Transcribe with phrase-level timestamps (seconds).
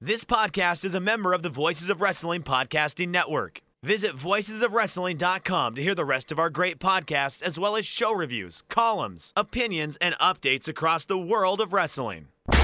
[0.00, 3.62] This podcast is a member of the Voices of Wrestling Podcasting Network.
[3.82, 8.62] Visit voicesofwrestling.com to hear the rest of our great podcasts, as well as show reviews,
[8.68, 12.28] columns, opinions, and updates across the world of wrestling.
[12.46, 12.54] We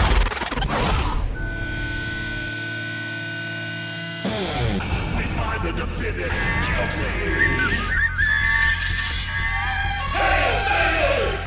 [4.30, 7.11] find the defendants guilty.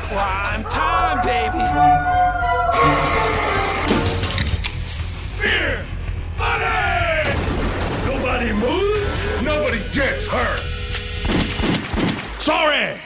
[0.06, 1.64] Prime time, baby.
[12.48, 12.98] Sorry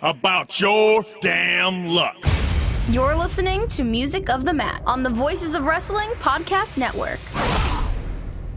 [0.00, 2.16] about your damn luck.
[2.88, 7.18] You're listening to Music of the Mat on the Voices of Wrestling Podcast Network.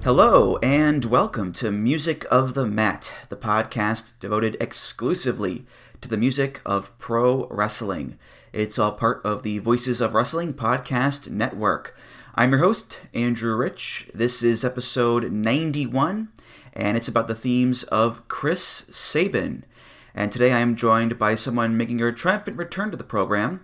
[0.05, 5.66] Hello, and welcome to Music of the Mat, the podcast devoted exclusively
[5.99, 8.17] to the music of pro wrestling.
[8.53, 11.94] It's all part of the Voices of Wrestling Podcast Network.
[12.36, 14.08] I'm your host, Andrew Rich.
[14.13, 16.30] This is episode 91,
[16.72, 19.66] and it's about the themes of Chris Sabin.
[20.14, 23.62] And today I am joined by someone making her triumphant return to the program.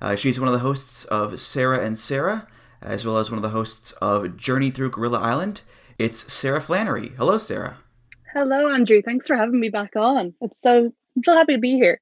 [0.00, 2.46] Uh, she's one of the hosts of Sarah and Sarah,
[2.80, 5.62] as well as one of the hosts of Journey Through Gorilla Island.
[5.98, 7.12] It's Sarah Flannery.
[7.16, 7.78] Hello, Sarah.
[8.32, 9.02] Hello, Andrew.
[9.02, 10.32] Thanks for having me back on.
[10.40, 12.00] It's so I'm so happy to be here.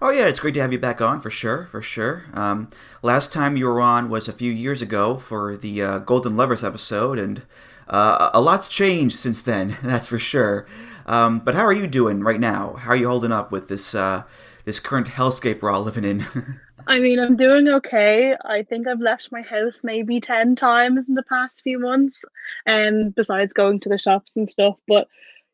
[0.00, 2.24] Oh yeah, it's great to have you back on for sure, for sure.
[2.34, 2.68] Um,
[3.02, 6.62] last time you were on was a few years ago for the uh, Golden Lovers
[6.62, 7.42] episode, and
[7.88, 9.76] uh, a lot's changed since then.
[9.82, 10.66] That's for sure.
[11.06, 12.74] Um, but how are you doing right now?
[12.74, 14.24] How are you holding up with this uh,
[14.64, 16.26] this current hellscape we're all living in?
[16.88, 18.36] I mean, I'm doing okay.
[18.44, 22.24] I think I've left my house maybe 10 times in the past few months,
[22.64, 24.76] and um, besides going to the shops and stuff.
[24.86, 25.08] But,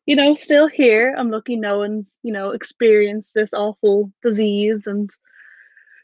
[0.05, 1.15] you know, still here.
[1.17, 5.09] I'm lucky no one's, you know, experienced this awful disease and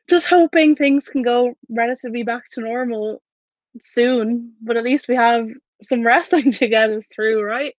[0.09, 3.21] just hoping things can go relatively back to normal
[3.79, 4.53] soon.
[4.61, 5.47] But at least we have
[5.83, 7.75] some wrestling to get us through, right?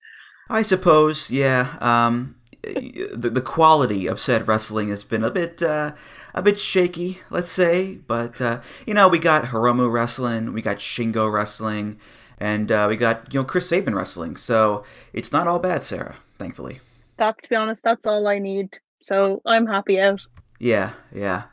[0.50, 1.78] I suppose, yeah.
[1.80, 5.94] Um, the, the quality of said wrestling has been a bit uh,
[6.34, 8.00] a bit shaky, let's say.
[8.08, 12.00] But uh, you know, we got Hiromu wrestling, we got Shingo wrestling,
[12.40, 14.36] and uh, we got you know Chris Sabin wrestling.
[14.38, 16.18] So it's not all bad, Sarah.
[16.38, 16.80] Thankfully.
[17.18, 18.80] That, to be honest, that's all I need.
[19.02, 20.22] So I'm happy out.
[20.58, 21.44] Yeah, yeah.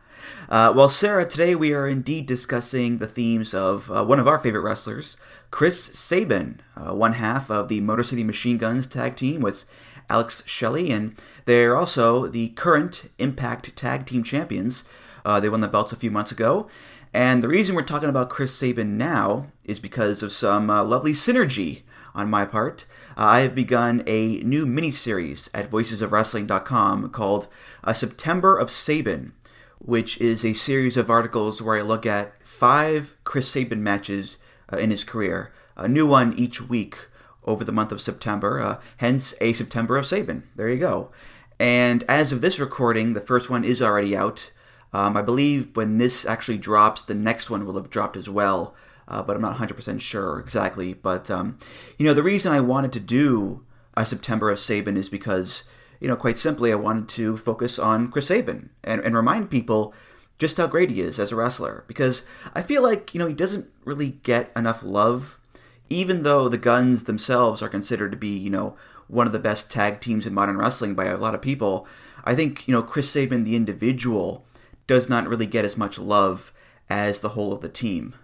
[0.48, 4.38] Uh, well, Sarah, today we are indeed discussing the themes of uh, one of our
[4.38, 5.16] favorite wrestlers,
[5.50, 9.64] Chris Sabin, uh, one half of the Motor City Machine Guns tag team with
[10.08, 14.84] Alex Shelley, and they're also the current Impact Tag Team Champions.
[15.24, 16.68] Uh, they won the belts a few months ago.
[17.12, 21.12] And the reason we're talking about Chris Sabin now is because of some uh, lovely
[21.12, 21.82] synergy
[22.14, 22.84] on my part.
[23.16, 27.48] Uh, I have begun a new mini series at voicesofwrestling.com called
[27.84, 29.32] A September of Sabin,
[29.78, 34.38] which is a series of articles where I look at five Chris Sabin matches
[34.72, 36.98] uh, in his career, a new one each week
[37.44, 40.42] over the month of September, uh, hence a September of Sabin.
[40.56, 41.10] There you go.
[41.58, 44.50] And as of this recording, the first one is already out.
[44.92, 48.74] Um, I believe when this actually drops, the next one will have dropped as well,
[49.08, 50.94] uh, but I'm not 100% sure exactly.
[50.94, 51.58] But, um,
[51.98, 53.64] you know, the reason I wanted to do
[53.96, 55.64] a September of Sabin is because,
[56.00, 59.94] you know, quite simply, I wanted to focus on Chris Sabin and, and remind people
[60.38, 61.84] just how great he is as a wrestler.
[61.86, 65.40] Because I feel like, you know, he doesn't really get enough love
[65.88, 68.76] even though the Guns themselves are considered to be, you know,
[69.08, 71.86] one of the best tag teams in modern wrestling by a lot of people,
[72.24, 74.44] I think, you know, Chris Sabin, the individual,
[74.86, 76.52] does not really get as much love
[76.90, 78.14] as the whole of the team.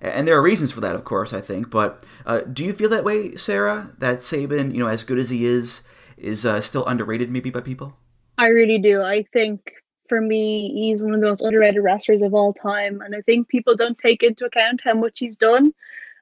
[0.00, 1.70] And there are reasons for that, of course, I think.
[1.70, 3.92] But uh, do you feel that way, Sarah?
[3.98, 5.82] That Sabin, you know, as good as he is,
[6.22, 7.96] is uh, still underrated maybe by people?
[8.38, 9.02] I really do.
[9.02, 9.72] I think
[10.08, 13.00] for me, he's one of the most underrated wrestlers of all time.
[13.00, 15.72] And I think people don't take into account how much he's done.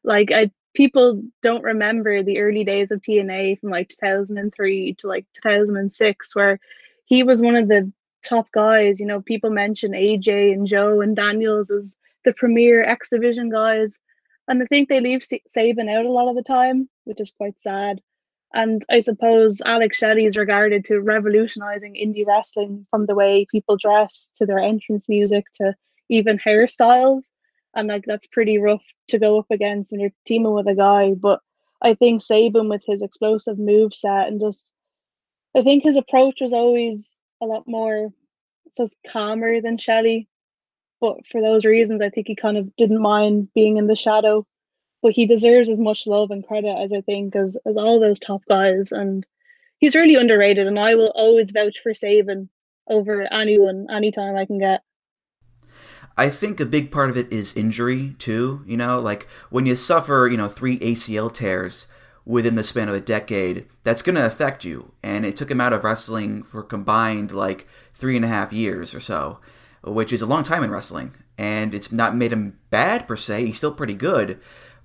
[0.04, 5.26] Like, I people don't remember the early days of TNA from like 2003 to like
[5.42, 6.58] 2006, where
[7.06, 7.92] he was one of the
[8.24, 9.00] top guys.
[9.00, 13.98] You know, people mention AJ and Joe and Daniels as the premier X Division guys.
[14.48, 17.60] And I think they leave Sabin out a lot of the time, which is quite
[17.60, 18.00] sad.
[18.52, 23.76] And I suppose Alex Shelley is regarded to revolutionizing indie wrestling from the way people
[23.76, 25.74] dress to their entrance music to
[26.08, 27.30] even hairstyles
[27.74, 31.12] and like that's pretty rough to go up against when you're teaming with a guy.
[31.14, 31.40] But
[31.82, 34.70] I think Sabin with his explosive move set and just
[35.56, 38.10] I think his approach was always a lot more
[38.72, 40.28] so calmer than Shelley.
[41.00, 44.46] But for those reasons I think he kind of didn't mind being in the shadow.
[45.02, 48.20] But he deserves as much love and credit as I think as as all those
[48.20, 49.24] top guys and
[49.78, 52.48] he's really underrated and I will always vouch for Sabin
[52.88, 54.82] over anyone anytime I can get.
[56.16, 58.62] I think a big part of it is injury too.
[58.66, 61.86] You know, like when you suffer, you know, three ACL tears
[62.26, 64.92] within the span of a decade, that's going to affect you.
[65.02, 68.94] And it took him out of wrestling for combined like three and a half years
[68.94, 69.38] or so,
[69.82, 71.14] which is a long time in wrestling.
[71.38, 73.46] And it's not made him bad per se.
[73.46, 74.38] He's still pretty good,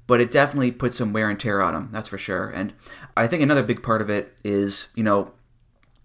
[0.08, 1.90] but it definitely put some wear and tear on him.
[1.92, 2.50] That's for sure.
[2.50, 2.74] And
[3.18, 5.32] I think another big part of it is, you know,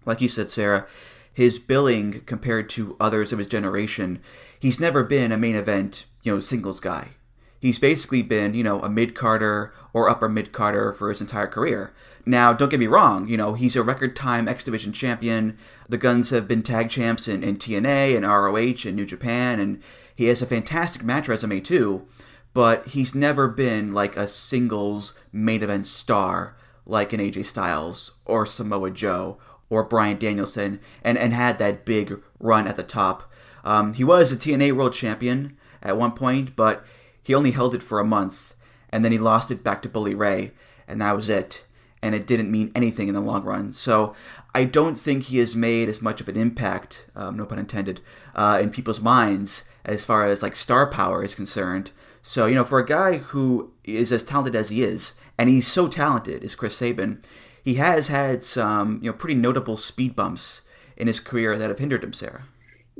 [0.05, 0.87] like you said, Sarah,
[1.33, 4.19] his billing compared to others of his generation
[4.61, 7.09] he's never been a main event, you know, singles guy.
[7.59, 11.47] He's basically been, you know, a mid carder or upper mid carder for his entire
[11.47, 11.93] career.
[12.25, 15.57] Now, don't get me wrong, you know, he's a record time X Division champion.
[15.89, 19.81] The Guns have been tag champs in, in TNA and ROH and New Japan, and
[20.15, 22.07] he has a fantastic match resume too,
[22.53, 26.55] but he's never been like a singles main event star
[26.85, 29.37] like an AJ Styles or Samoa Joe
[29.69, 33.31] or Bryan Danielson and, and had that big run at the top
[33.63, 36.85] um, he was a TNA World Champion at one point, but
[37.21, 38.55] he only held it for a month,
[38.89, 40.51] and then he lost it back to Bully Ray,
[40.87, 41.65] and that was it.
[42.03, 43.73] And it didn't mean anything in the long run.
[43.73, 44.15] So
[44.55, 48.01] I don't think he has made as much of an impact, um, no pun intended,
[48.33, 51.91] uh, in people's minds as far as like star power is concerned.
[52.21, 55.67] So you know, for a guy who is as talented as he is, and he's
[55.67, 57.21] so talented as Chris Sabin,
[57.63, 60.61] he has had some you know pretty notable speed bumps
[60.97, 62.45] in his career that have hindered him, Sarah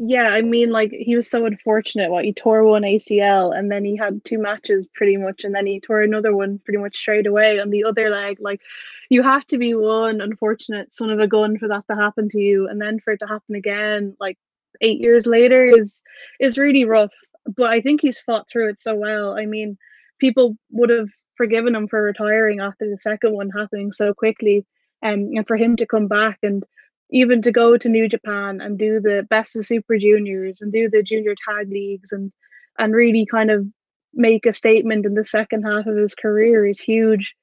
[0.04, 2.10] yeah, I mean, like he was so unfortunate.
[2.10, 5.68] What he tore one ACL, and then he had two matches pretty much, and then
[5.68, 8.38] he tore another one pretty much straight away on the other leg.
[8.40, 8.62] Like,
[9.10, 12.40] you have to be one unfortunate son of a gun for that to happen to
[12.40, 14.38] you, and then for it to happen again, like
[14.82, 16.02] eight years later, is
[16.40, 17.12] is really rough.
[17.46, 19.38] But I think he's fought through it so well.
[19.38, 19.78] I mean,
[20.20, 24.66] people would have forgiven him for retiring after the second one happening so quickly,
[25.04, 26.64] um, and for him to come back and
[27.12, 30.90] even to go to New Japan and do the best of Super Juniors and do
[30.90, 32.32] the junior tag leagues and
[32.80, 33.66] and really kind of
[34.14, 37.36] make a statement in the second half of his career is huge.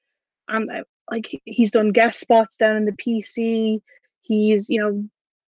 [0.49, 3.81] And uh, like he's done guest spots down in the PC.
[4.23, 5.05] He's you know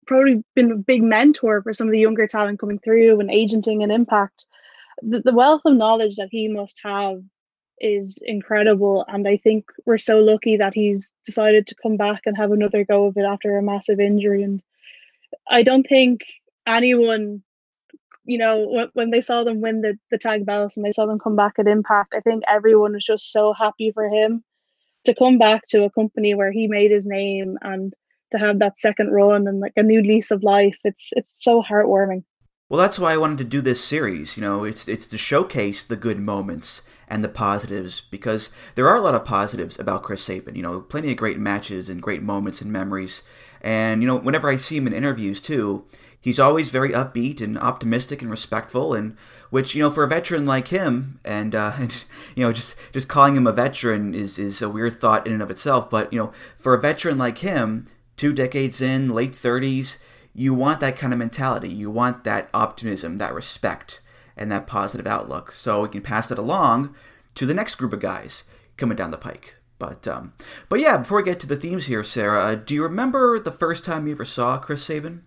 [0.07, 3.83] probably been a big mentor for some of the younger talent coming through and agenting
[3.83, 4.47] and impact.
[5.03, 7.23] The, the wealth of knowledge that he must have
[7.81, 9.05] is incredible.
[9.09, 12.85] And I think we're so lucky that he's decided to come back and have another
[12.85, 14.43] go of it after a massive injury.
[14.43, 14.63] And
[15.49, 16.21] I don't think
[16.67, 17.43] anyone,
[18.25, 21.07] you know, when, when they saw them win the, the tag belts and they saw
[21.07, 24.45] them come back at Impact, I think everyone was just so happy for him
[25.05, 27.95] to come back to a company where he made his name and
[28.33, 30.77] to have that second run and like a new lease of life.
[30.85, 32.25] It's it's so heartwarming.
[32.69, 34.37] Well, that's why I wanted to do this series.
[34.37, 38.97] You know, it's it's to showcase the good moments and the positives because there are
[38.97, 40.55] a lot of positives about Chris Sabin.
[40.55, 43.23] You know, plenty of great matches and great moments and memories.
[43.61, 45.85] And you know, whenever I see him in interviews too,
[46.21, 48.95] he's always very upbeat and optimistic and respectful.
[48.95, 49.17] And
[49.51, 52.05] which you know, for a veteran like him, and, uh, and
[52.37, 55.43] you know, just just calling him a veteran is is a weird thought in and
[55.43, 55.91] of itself.
[55.91, 57.87] But you know, for a veteran like him,
[58.21, 59.99] two decades in, late thirties.
[60.35, 61.71] You want that kind of mentality.
[61.71, 64.03] You want that optimism, that respect
[64.37, 65.53] and that positive outlook.
[65.53, 66.95] So we can pass that along
[67.35, 68.45] to the next group of guys
[68.77, 69.57] coming down the pike.
[69.79, 70.35] But um,
[70.69, 73.87] but yeah, before we get to the themes here, Sarah, do you remember the first
[73.87, 75.23] time you ever saw Chris Sabin?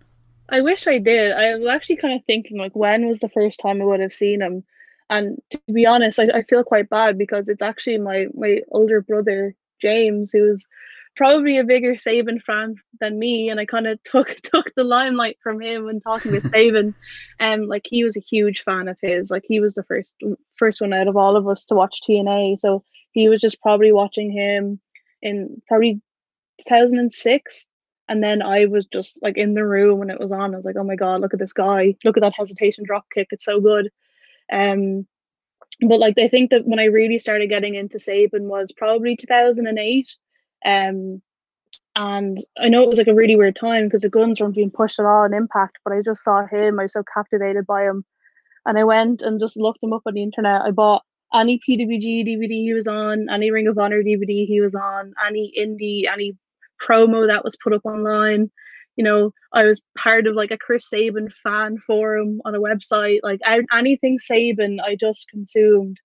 [0.48, 1.32] I wish I did.
[1.32, 4.12] I was actually kind of thinking like when was the first time I would have
[4.12, 4.62] seen him,
[5.10, 9.00] and to be honest, I, I feel quite bad because it's actually my my older
[9.00, 10.68] brother James who's
[11.16, 15.38] probably a bigger Sabin fan than me, and I kind of took took the limelight
[15.42, 16.94] from him when talking with Sabin.
[17.40, 19.30] And um, like he was a huge fan of his.
[19.30, 20.14] Like he was the first
[20.56, 23.92] first one out of all of us to watch TNA, so he was just probably
[23.92, 24.80] watching him
[25.22, 26.00] in probably
[26.66, 27.66] 2006.
[28.06, 30.52] And then I was just like in the room when it was on.
[30.52, 31.94] I was like, "Oh my god, look at this guy!
[32.04, 33.28] Look at that hesitation drop kick!
[33.30, 33.90] It's so good."
[34.52, 35.06] Um,
[35.80, 40.14] but like I think that when I really started getting into Sabin was probably 2008
[40.64, 41.22] um,
[41.96, 44.70] and I know it was like a really weird time because the guns weren't being
[44.70, 46.80] pushed at all in Impact, but I just saw him.
[46.80, 48.04] I was so captivated by him.
[48.66, 50.62] And I went and just looked him up on the internet.
[50.62, 51.02] I bought
[51.32, 55.52] any PWG DVD he was on, any Ring of Honor DVD he was on, any
[55.56, 56.36] indie, any
[56.82, 58.50] promo that was put up online.
[58.96, 63.20] You know, I was part of like a Chris Sabin fan forum on a website.
[63.22, 63.40] Like
[63.72, 65.98] anything Sabin, I just consumed.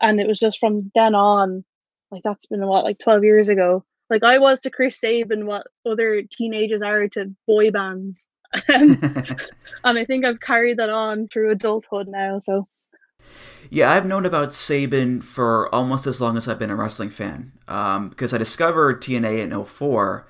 [0.00, 1.64] And it was just from then on,
[2.12, 5.66] like that's been what, like 12 years ago like I was to Chris Sabin what
[5.86, 8.28] other teenagers are to boy bands.
[8.68, 9.38] and
[9.84, 12.38] I think I've carried that on through adulthood now.
[12.38, 12.68] So
[13.70, 17.52] yeah, I've known about Sabin for almost as long as I've been a wrestling fan.
[17.66, 20.28] Um, because I discovered TNA in 04,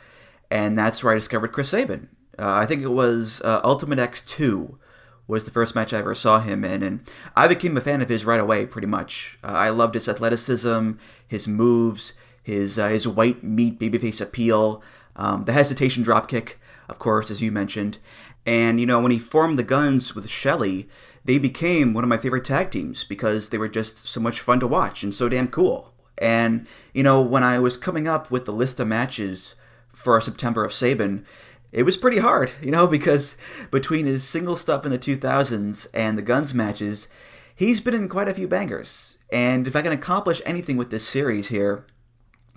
[0.51, 2.09] and that's where I discovered Chris Sabin.
[2.39, 4.79] Uh, I think it was uh, Ultimate X2
[5.27, 8.09] was the first match I ever saw him in, and I became a fan of
[8.09, 8.67] his right away.
[8.67, 10.93] Pretty much, uh, I loved his athleticism,
[11.27, 12.15] his moves,
[12.45, 14.83] his uh, his white meat babyface appeal,
[15.17, 16.55] um, the hesitation dropkick,
[16.89, 17.99] of course, as you mentioned,
[18.47, 20.89] and you know when he formed the Guns with Shelley,
[21.25, 24.61] they became one of my favorite tag teams because they were just so much fun
[24.61, 25.93] to watch and so damn cool.
[26.19, 29.55] And you know when I was coming up with the list of matches
[29.89, 31.25] for September of Sabin,
[31.73, 33.37] it was pretty hard, you know, because
[33.71, 37.09] between his single stuff in the 2000s and the Guns matches,
[37.55, 39.19] he's been in quite a few bangers.
[39.33, 41.85] And if I can accomplish anything with this series here,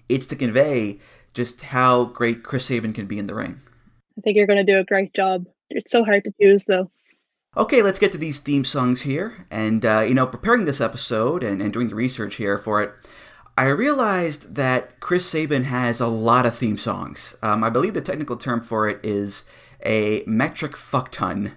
[0.09, 0.99] it's to convey
[1.33, 3.61] just how great Chris Sabin can be in the ring.
[4.17, 5.45] I think you're going to do a great job.
[5.69, 6.89] It's so hard to choose, though.
[7.55, 9.45] Okay, let's get to these theme songs here.
[9.49, 12.93] And, uh, you know, preparing this episode and, and doing the research here for it,
[13.57, 17.35] I realized that Chris Sabin has a lot of theme songs.
[17.41, 19.43] Um, I believe the technical term for it is
[19.83, 21.53] a metric fuckton.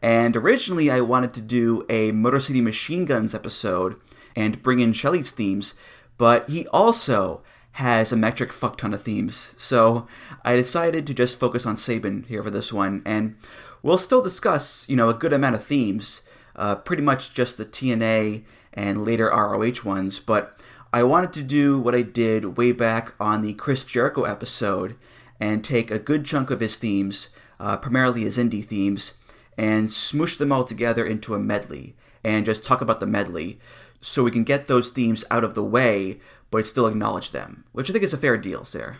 [0.00, 3.96] And originally, I wanted to do a Motor City Machine Guns episode
[4.36, 5.74] and bring in Shelley's themes,
[6.16, 7.42] but he also
[7.72, 9.54] has a metric fuck ton of themes.
[9.56, 10.06] So
[10.44, 13.36] I decided to just focus on Sabin here for this one, and
[13.82, 16.22] we'll still discuss, you know, a good amount of themes,
[16.56, 18.42] uh, pretty much just the TNA
[18.74, 20.58] and later ROH ones, but
[20.92, 24.96] I wanted to do what I did way back on the Chris Jericho episode
[25.38, 29.14] and take a good chunk of his themes, uh, primarily his indie themes,
[29.56, 33.58] and smoosh them all together into a medley and just talk about the medley
[34.00, 36.18] so we can get those themes out of the way
[36.50, 38.98] but still acknowledge them, which I think is a fair deal, Sarah.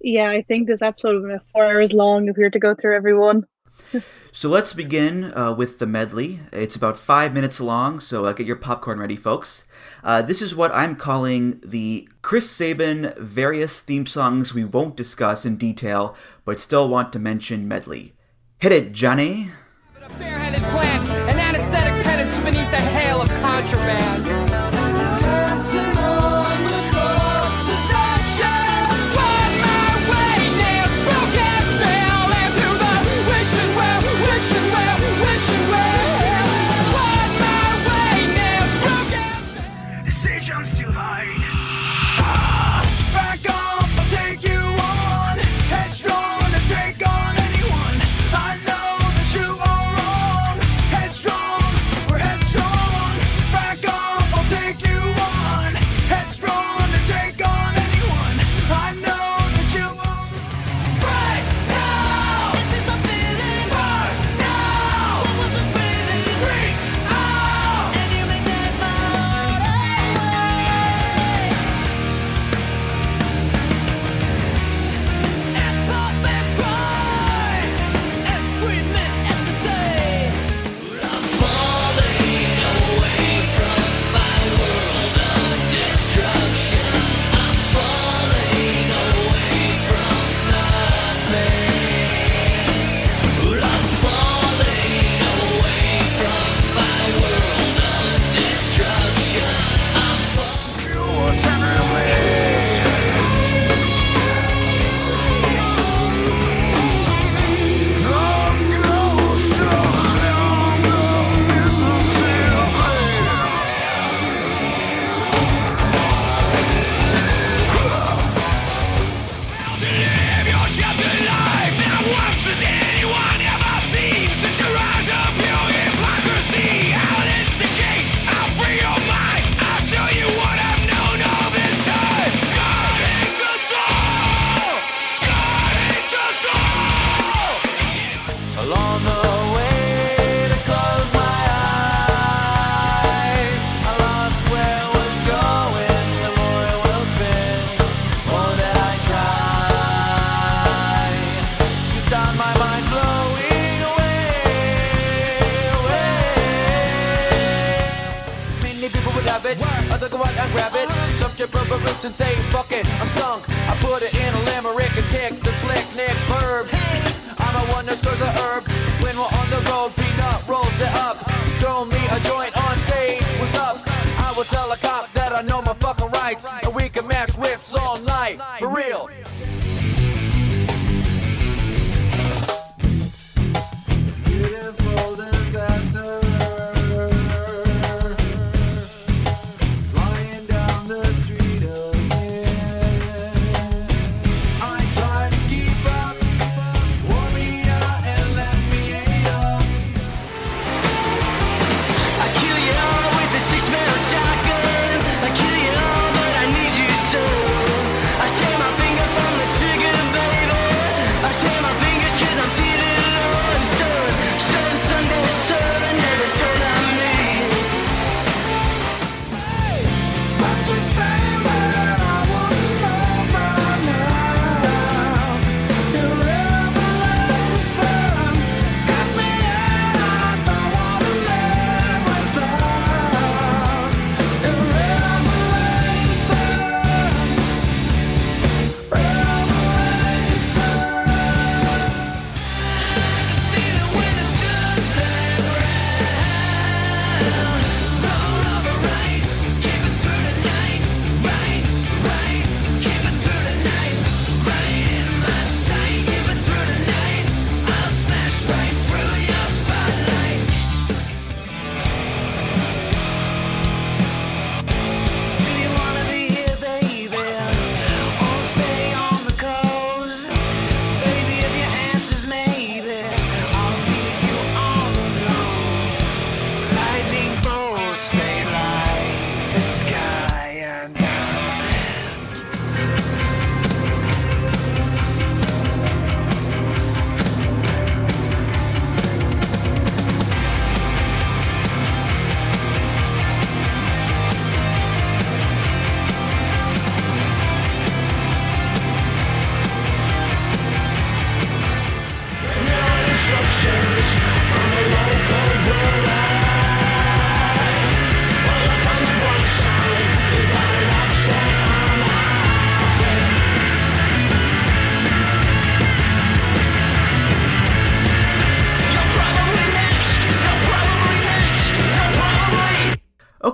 [0.00, 2.74] Yeah, I think this episode would be four hours long if we were to go
[2.74, 3.46] through everyone.
[4.32, 6.40] so let's begin uh, with the medley.
[6.52, 9.64] It's about five minutes long, so uh, get your popcorn ready, folks.
[10.02, 15.44] Uh, this is what I'm calling the Chris Sabin various theme songs we won't discuss
[15.44, 18.14] in detail, but still want to mention medley.
[18.58, 19.50] Hit it, Johnny!
[20.02, 24.70] A bareheaded plant, an anesthetic penance beneath the hail of contraband.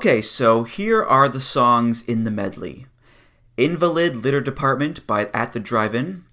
[0.07, 2.87] Okay, so here are the songs in the medley.
[3.57, 6.25] Invalid Litter Department by At the Drive In,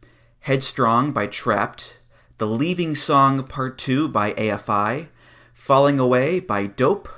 [0.41, 1.93] Headstrong by Trapt,
[2.37, 5.07] The Leaving Song Part 2 by AFI,
[5.55, 7.09] Falling Away by Dope,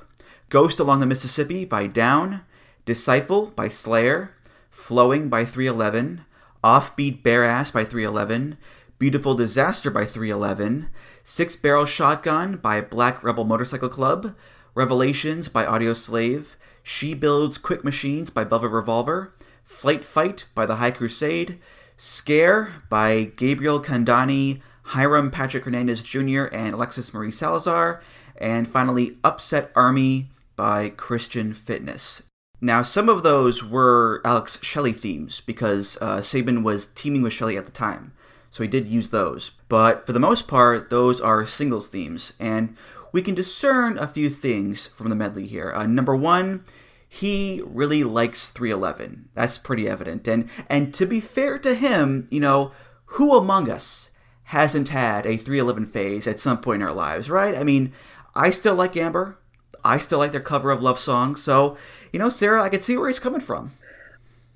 [0.47, 2.43] Ghost Along the Mississippi by Down,
[2.85, 4.31] Disciple by Slayer,
[4.69, 6.23] Flowing by 311,
[6.63, 8.57] Offbeat Bare Ass by 311,
[8.97, 10.87] Beautiful Disaster by 311,
[11.25, 14.33] Six Barrel Shotgun by Black Rebel Motorcycle Club,
[14.75, 19.33] Revelations by Audioslave, She Builds Quick Machines by Velvet Revolver,
[19.63, 21.59] Flight Fight by The High Crusade,
[21.95, 28.01] Scare by Gabriel Kandani, Hiram Patrick Hernandez Jr., and Alexis Marie Salazar,
[28.35, 32.23] and finally Upset Army by Christian Fitness.
[32.59, 37.57] Now, some of those were Alex Shelley themes because uh, Sabin was teaming with Shelley
[37.57, 38.11] at the time,
[38.51, 39.51] so he did use those.
[39.69, 42.75] But for the most part, those are singles themes, and
[43.15, 45.71] we can discern a few things from the medley here.
[45.73, 46.65] Uh, number one,
[47.07, 49.29] he really likes 311.
[49.33, 50.27] That's pretty evident.
[50.27, 52.73] And and to be fair to him, you know,
[53.15, 54.11] who among us
[54.43, 57.55] hasn't had a 311 phase at some point in our lives, right?
[57.55, 57.93] I mean,
[58.35, 59.39] I still like Amber.
[59.81, 61.37] I still like their cover of Love Song.
[61.37, 61.77] So,
[62.11, 63.71] you know, Sarah, I can see where he's coming from.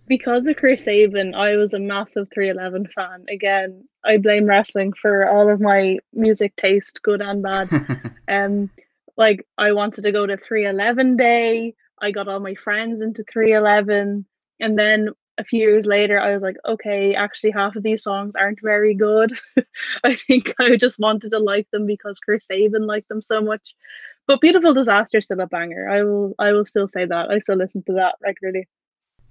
[0.05, 3.23] Because of Chris Sabin, I was a massive 311 fan.
[3.29, 7.69] Again, I blame wrestling for all of my music taste, good and bad.
[8.27, 8.69] um,
[9.17, 11.75] like I wanted to go to 311 day.
[12.01, 14.25] I got all my friends into 311,
[14.61, 15.09] and then
[15.39, 18.93] a few years later, I was like, okay, actually, half of these songs aren't very
[18.93, 19.39] good.
[20.03, 23.73] I think I just wanted to like them because Chris Sabin liked them so much.
[24.27, 25.89] But Beautiful Disaster still a banger.
[25.89, 27.31] I will I will still say that.
[27.31, 28.67] I still listen to that regularly.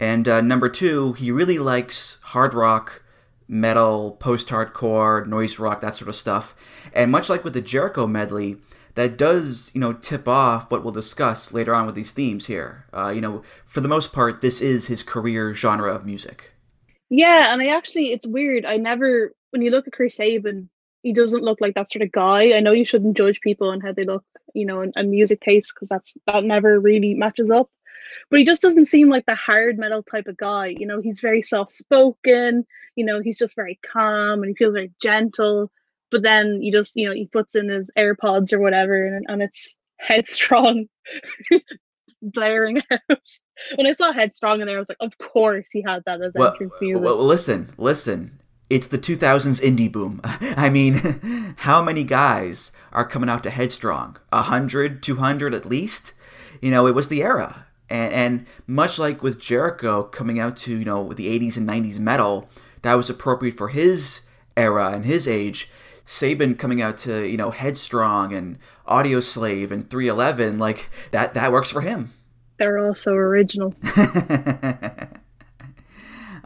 [0.00, 3.02] And uh, number two, he really likes hard rock,
[3.48, 6.54] metal, post hardcore, noise rock, that sort of stuff.
[6.92, 8.58] And much like with the Jericho medley,
[8.94, 12.84] that does, you know, tip off what we'll discuss later on with these themes here.
[12.92, 16.54] Uh, you know, for the most part, this is his career genre of music.
[17.08, 18.64] Yeah, and I actually, it's weird.
[18.64, 20.68] I never, when you look at Chris Sabin,
[21.02, 22.52] he doesn't look like that sort of guy.
[22.52, 25.40] I know you shouldn't judge people on how they look, you know, and, and music
[25.40, 27.70] taste because that's that never really matches up.
[28.30, 30.68] But he just doesn't seem like the hard metal type of guy.
[30.68, 32.66] You know, he's very soft spoken.
[32.96, 35.70] You know, he's just very calm and he feels very gentle.
[36.10, 39.42] But then you just, you know, he puts in his AirPods or whatever, and, and
[39.42, 40.86] it's headstrong,
[42.22, 43.20] blaring out.
[43.74, 46.32] When I saw headstrong in there, I was like, of course he had that as
[46.34, 47.02] well, entrance music.
[47.02, 48.38] Well, listen, listen
[48.70, 50.20] it's the 2000s indie boom.
[50.24, 54.16] I mean, how many guys are coming out to Headstrong?
[54.30, 56.12] 100, 200 at least?
[56.60, 57.66] You know, it was the era.
[57.90, 61.98] And, and much like with Jericho coming out to, you know, the 80s and 90s
[61.98, 62.48] metal,
[62.82, 64.22] that was appropriate for his
[64.56, 65.70] era and his age.
[66.04, 71.70] Sabin coming out to, you know, Headstrong and Audioslave and 311, like that that works
[71.70, 72.12] for him.
[72.58, 73.74] They're also original.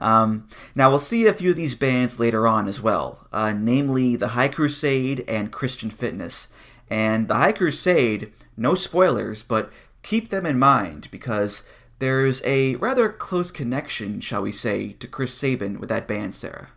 [0.02, 4.16] Um, now, we'll see a few of these bands later on as well, uh, namely
[4.16, 6.48] the High Crusade and Christian Fitness.
[6.90, 11.62] And the High Crusade, no spoilers, but keep them in mind because
[11.98, 16.70] there's a rather close connection, shall we say, to Chris Sabin with that band, Sarah.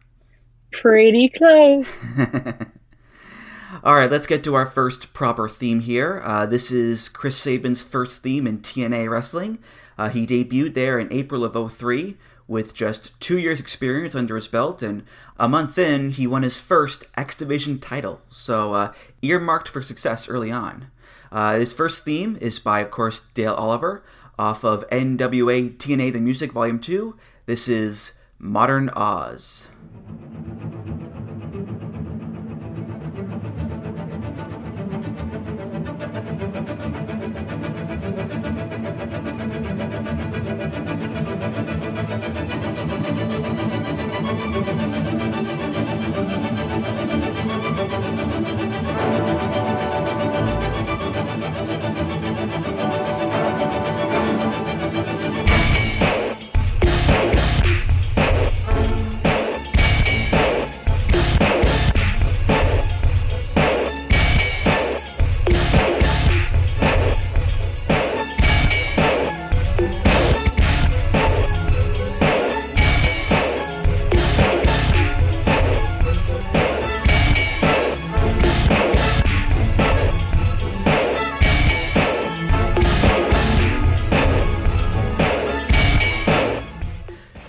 [0.71, 1.95] Pretty close.
[3.83, 6.21] All right, let's get to our first proper theme here.
[6.23, 9.59] Uh, this is Chris Sabin's first theme in TNA Wrestling.
[9.97, 14.47] Uh, he debuted there in April of 03 with just two years' experience under his
[14.47, 15.03] belt, and
[15.37, 20.29] a month in, he won his first X Division title, so uh, earmarked for success
[20.29, 20.87] early on.
[21.31, 24.03] Uh, his first theme is by, of course, Dale Oliver,
[24.37, 27.15] off of NWA TNA The Music Volume 2.
[27.45, 29.69] This is Modern Oz.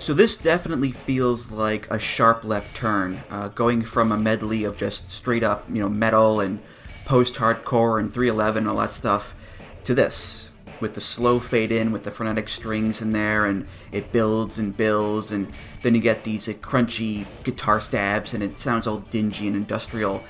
[0.06, 4.76] So this definitely feels like a sharp left turn, uh, going from a medley of
[4.76, 6.60] just straight up, you know, metal and
[7.06, 9.34] post-hardcore and 311 and all that stuff,
[9.82, 10.52] to this.
[10.78, 14.76] with the slow fade in with the frenetic strings in there, and it builds and
[14.76, 15.48] builds, and
[15.82, 20.22] then you get these crunchy guitar stabs, and it sounds all dingy and industrial.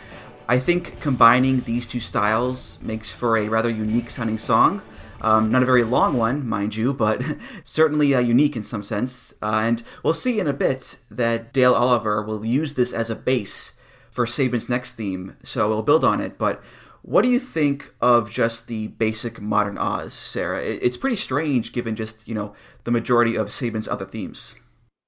[0.48, 4.80] I think combining these two styles makes for a rather unique sounding song.
[5.20, 7.22] Um, not a very long one, mind you, but
[7.64, 9.32] certainly uh, unique in some sense.
[9.42, 13.16] Uh, and we'll see in a bit that Dale Oliver will use this as a
[13.16, 13.72] base
[14.10, 16.38] for Sabin's next theme, so we'll build on it.
[16.38, 16.62] But
[17.02, 20.60] what do you think of just the basic modern Oz, Sarah?
[20.60, 24.56] It's pretty strange given just, you know, the majority of Sabin's other themes.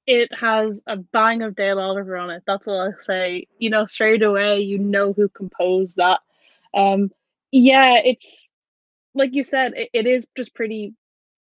[0.07, 2.43] It has a bang of Dale Oliver on it.
[2.47, 3.47] That's what I'll say.
[3.59, 6.21] You know, straight away, you know who composed that.
[6.73, 7.11] Um,
[7.51, 8.48] yeah, it's
[9.19, 10.95] like you said, it, it is just pretty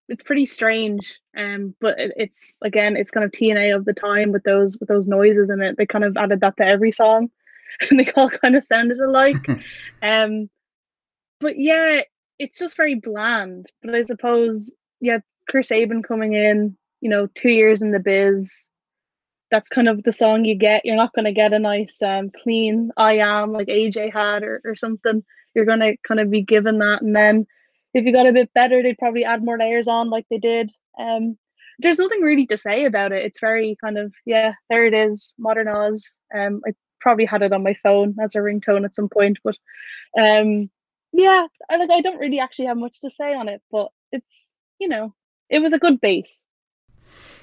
[0.07, 4.31] it's pretty strange um but it, it's again it's kind of tna of the time
[4.31, 5.77] with those with those noises in it.
[5.77, 7.29] They kind of added that to every song
[7.89, 9.45] and they all kind of sounded alike.
[10.01, 10.49] Um
[11.39, 12.01] but yeah
[12.39, 17.49] it's just very bland but i suppose yeah chris Sabin coming in you know two
[17.49, 18.69] years in the biz
[19.51, 20.83] that's kind of the song you get.
[20.83, 24.61] You're not going to get a nice um clean i am like aj had or,
[24.65, 25.23] or something.
[25.53, 27.47] You're going to kind of be given that and then
[27.95, 30.71] if you got a bit better, they'd probably add more layers on like they did.
[30.99, 31.38] Um,
[31.79, 33.25] there's nothing really to say about it.
[33.25, 36.19] It's very kind of yeah, there it is, modern Oz.
[36.38, 39.55] Um, I probably had it on my phone as a ringtone at some point, but
[40.19, 40.69] um,
[41.13, 44.51] yeah, I like I don't really actually have much to say on it, but it's
[44.77, 45.13] you know,
[45.49, 46.43] it was a good base.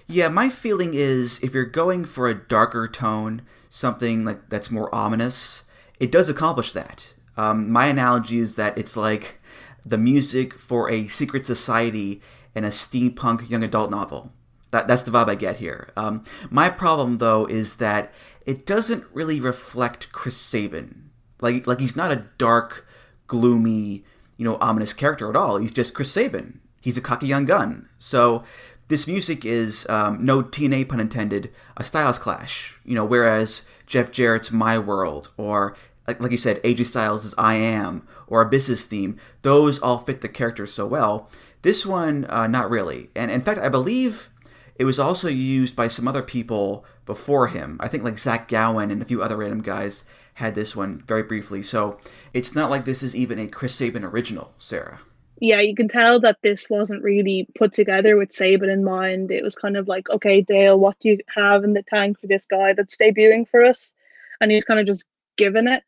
[0.06, 4.94] Yeah, my feeling is if you're going for a darker tone, something like that's more
[4.94, 5.64] ominous,
[5.98, 7.14] it does accomplish that.
[7.38, 9.40] Um, my analogy is that it's like
[9.84, 12.20] the music for a secret society
[12.54, 14.32] and a steampunk young adult novel.
[14.70, 15.90] That, that's the vibe I get here.
[15.96, 18.12] Um, my problem, though, is that
[18.46, 21.10] it doesn't really reflect Chris Sabin.
[21.40, 22.86] Like, like he's not a dark,
[23.26, 24.04] gloomy,
[24.36, 25.58] you know, ominous character at all.
[25.58, 26.60] He's just Chris Sabin.
[26.80, 27.88] He's a cocky young gun.
[27.98, 28.44] So
[28.88, 32.78] this music is, um, no TNA pun intended, a styles clash.
[32.84, 37.54] You know, whereas Jeff Jarrett's My World or like, like you said, AJ Styles' I
[37.54, 41.30] Am or Abyss's theme, those all fit the character so well.
[41.62, 43.10] This one, uh, not really.
[43.14, 44.30] And in fact, I believe
[44.76, 47.76] it was also used by some other people before him.
[47.80, 51.22] I think like Zach Gowen and a few other random guys had this one very
[51.22, 51.62] briefly.
[51.62, 51.98] So
[52.32, 55.00] it's not like this is even a Chris Sabin original, Sarah.
[55.40, 59.30] Yeah, you can tell that this wasn't really put together with Sabin in mind.
[59.30, 62.28] It was kind of like, okay, Dale, what do you have in the tank for
[62.28, 63.92] this guy that's debuting for us?
[64.40, 65.04] And he's kind of just
[65.36, 65.82] given it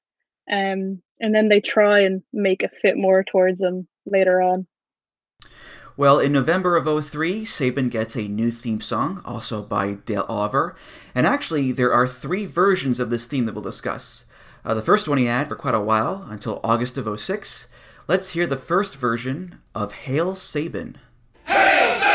[0.50, 4.66] um, and then they try and make it fit more towards them later on.
[5.96, 10.74] Well, in November of 03, Sabin gets a new theme song, also by Dale Oliver.
[11.14, 14.24] And actually, there are three versions of this theme that we'll discuss.
[14.64, 17.68] Uh, the first one he had for quite a while, until August of 06.
[18.08, 20.98] Let's hear the first version of Hail Sabin.
[21.44, 22.13] Hail Sabin!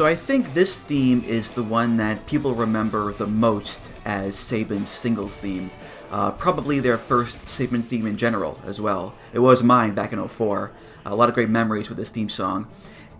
[0.00, 4.88] So I think this theme is the one that people remember the most as Sabin's
[4.88, 5.70] singles theme.
[6.10, 9.14] Uh, probably their first Sabin theme in general as well.
[9.34, 10.72] It was mine back in 04.
[11.04, 12.66] A lot of great memories with this theme song.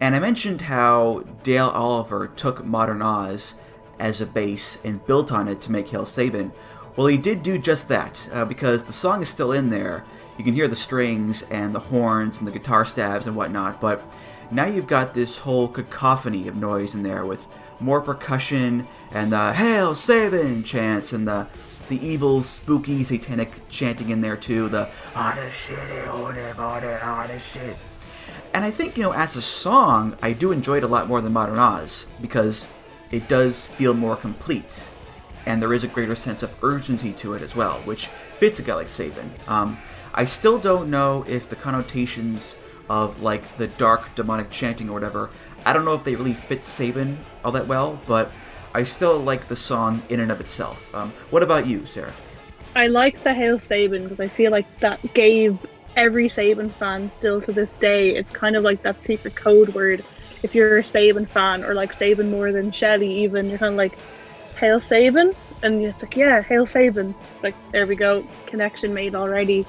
[0.00, 3.56] And I mentioned how Dale Oliver took Modern Oz
[3.98, 6.50] as a base and built on it to make Hail Sabin.
[6.96, 10.02] Well, he did do just that, uh, because the song is still in there.
[10.38, 14.02] You can hear the strings and the horns and the guitar stabs and whatnot, but
[14.50, 17.46] now you've got this whole cacophony of noise in there with
[17.78, 21.46] more percussion and the Hail Sabin chants and the
[21.88, 24.68] the evil, spooky, satanic chanting in there too.
[24.68, 24.88] The
[25.50, 25.76] shit,
[27.40, 27.76] shit.
[28.54, 31.20] And I think you know, as a song, I do enjoy it a lot more
[31.20, 32.68] than Modern Oz because
[33.10, 34.88] it does feel more complete,
[35.44, 38.06] and there is a greater sense of urgency to it as well, which
[38.38, 39.32] fits a guy like Sabin.
[39.48, 39.78] Um,
[40.14, 42.56] I still don't know if the connotations
[42.90, 45.30] of like the dark demonic chanting or whatever.
[45.64, 48.32] I don't know if they really fit Sabin all that well, but
[48.74, 50.92] I still like the song in and of itself.
[50.92, 52.12] Um, what about you, Sarah?
[52.74, 55.58] I like the Hail Sabin because I feel like that gave
[55.96, 58.14] every Sabin fan still to this day.
[58.16, 60.04] It's kind of like that secret code word.
[60.42, 63.78] If you're a Sabin fan or like Sabin more than Shelley, even you're kind of
[63.78, 63.98] like
[64.58, 67.14] Hail Sabin, and it's like yeah, Hail Sabin.
[67.34, 69.64] It's like there we go, connection made already.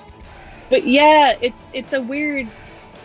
[0.70, 2.48] But yeah, it it's a weird,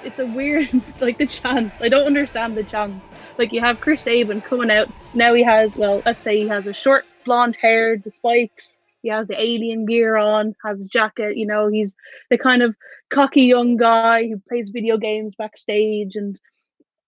[0.07, 0.69] it's a weird
[1.01, 1.83] like the chance.
[1.83, 3.11] I don't understand the chance.
[3.39, 5.35] Like you have Chris Sabin coming out now.
[5.35, 8.79] He has well, let's say he has a short blonde hair, the spikes.
[9.03, 11.37] He has the alien gear on, has a jacket.
[11.37, 11.97] You know, he's
[12.31, 12.75] the kind of
[13.11, 16.39] cocky young guy who plays video games backstage, and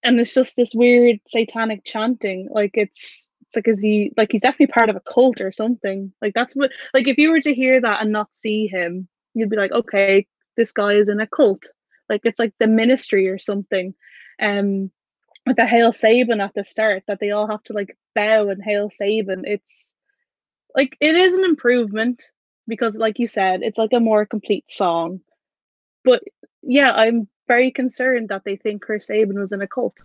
[0.03, 2.49] and it's just this weird satanic chanting.
[2.51, 6.13] Like it's it's like is he like he's definitely part of a cult or something.
[6.21, 9.51] Like that's what like if you were to hear that and not see him, you'd
[9.51, 11.65] be like, okay, this guy is in a cult.
[12.09, 13.95] Like it's like the ministry or something.
[14.41, 14.91] Um
[15.47, 18.63] with the Hail Sabin at the start that they all have to like bow and
[18.63, 19.45] Hail Sabin.
[19.45, 19.95] It's
[20.75, 22.23] like it is an improvement
[22.69, 25.21] because like you said, it's like a more complete song.
[26.05, 26.23] But
[26.63, 29.97] yeah, I'm very concerned that they think Chris Sabin was in a cult.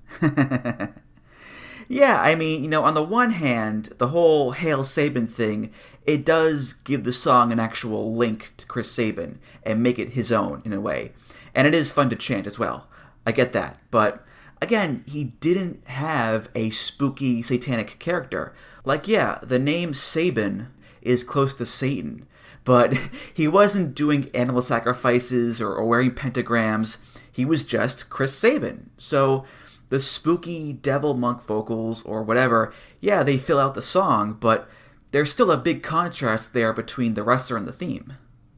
[1.88, 5.72] yeah, I mean, you know, on the one hand, the whole Hail Sabin thing,
[6.06, 10.32] it does give the song an actual link to Chris Sabin and make it his
[10.32, 11.12] own in a way.
[11.56, 12.88] And it is fun to chant as well.
[13.26, 13.80] I get that.
[13.92, 14.24] But
[14.62, 18.54] again, he didn't have a spooky satanic character.
[18.86, 20.68] Like, yeah, the name Sabin
[21.02, 22.26] is close to Satan,
[22.64, 22.98] but
[23.34, 26.98] he wasn't doing animal sacrifices or, or wearing pentagrams.
[27.32, 28.90] He was just Chris Sabin.
[28.98, 29.46] So
[29.90, 34.68] the spooky devil monk vocals or whatever, yeah, they fill out the song, but
[35.12, 38.14] there's still a big contrast there between the wrestler and the theme.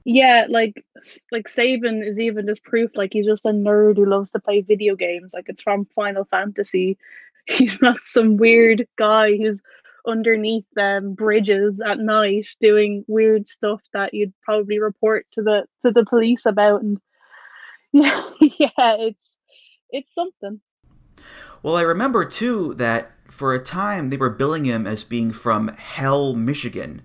[0.05, 0.85] Yeah, like
[1.31, 4.61] like Sabin is even just proof like he's just a nerd who loves to play
[4.61, 5.33] video games.
[5.33, 6.97] Like it's from Final Fantasy.
[7.47, 9.61] He's not some weird guy who's
[10.07, 15.91] underneath them bridges at night doing weird stuff that you'd probably report to the to
[15.91, 16.99] the police about and
[17.93, 19.37] yeah yeah it's
[19.91, 20.59] it's something
[21.65, 25.69] well, I remember too that for a time they were billing him as being from
[25.69, 27.01] Hell, Michigan,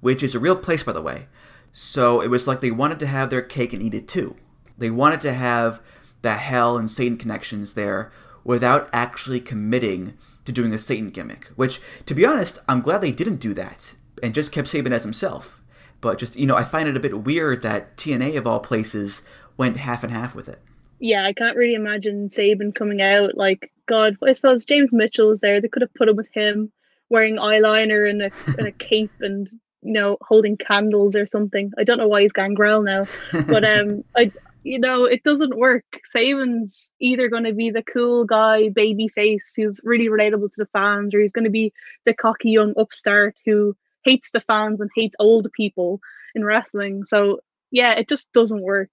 [0.00, 1.26] which is a real place, by the way.
[1.74, 4.36] So it was like they wanted to have their cake and eat it too.
[4.78, 5.82] They wanted to have
[6.22, 8.10] the Hell and Satan connections there
[8.44, 10.14] without actually committing
[10.46, 11.48] to doing a Satan gimmick.
[11.56, 15.02] Which, to be honest, I'm glad they didn't do that and just kept Sabin as
[15.02, 15.60] himself.
[16.00, 19.22] But just, you know, I find it a bit weird that TNA, of all places,
[19.58, 20.60] went half and half with it
[21.04, 24.16] yeah, I can't really imagine Sabin coming out like God.
[24.26, 25.60] I suppose James Mitchell was there.
[25.60, 26.72] They could have put him with him
[27.10, 29.48] wearing eyeliner and a, and a cape and
[29.84, 31.70] you know holding candles or something.
[31.78, 33.04] I don't know why he's Gangrel now,
[33.46, 34.32] but um, I
[34.64, 35.84] you know it doesn't work.
[36.04, 40.68] Sabin's either going to be the cool guy, baby face who's really relatable to the
[40.72, 41.72] fans, or he's going to be
[42.06, 46.00] the cocky young upstart who hates the fans and hates old people
[46.34, 47.04] in wrestling.
[47.04, 48.90] So yeah, it just doesn't work.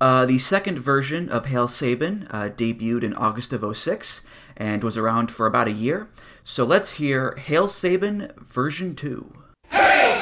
[0.00, 4.22] Uh, the second version of Hail Sabin uh, debuted in August of 06
[4.56, 6.08] and was around for about a year.
[6.42, 9.41] So let's hear Hail Sabin version 2.
[9.72, 10.12] Hail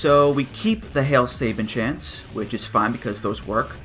[0.00, 3.76] So we keep the Hail Sabin chants, which is fine because those work,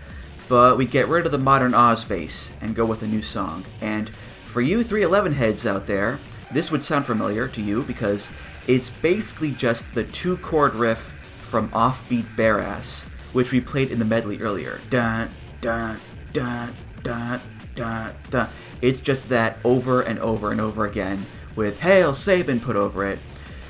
[0.47, 3.65] but we get rid of the modern Oz bass and go with a new song.
[3.81, 6.17] And for you 311 heads out there,
[6.53, 8.29] this would sound familiar to you because
[8.65, 11.17] it's basically just the two chord riff
[11.49, 14.79] from Offbeat Bare Ass, which we played in the medley earlier.
[14.89, 15.99] Dun, dun,
[16.31, 16.73] dun,
[17.03, 17.41] dun,
[17.75, 18.49] dun, dun.
[18.81, 21.25] It's just that over and over and over again
[21.57, 23.19] with Hail Sabin put over it.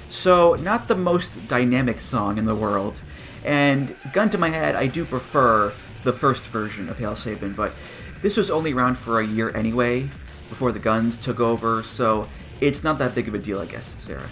[0.10, 3.02] So, not the most dynamic song in the world.
[3.44, 7.74] And gun to my head, I do prefer the first version of Hail Sabin, but
[8.22, 10.10] this was only around for a year anyway,
[10.50, 12.28] before the guns took over, so
[12.62, 14.30] it's not that big of a deal, I guess, Sarah.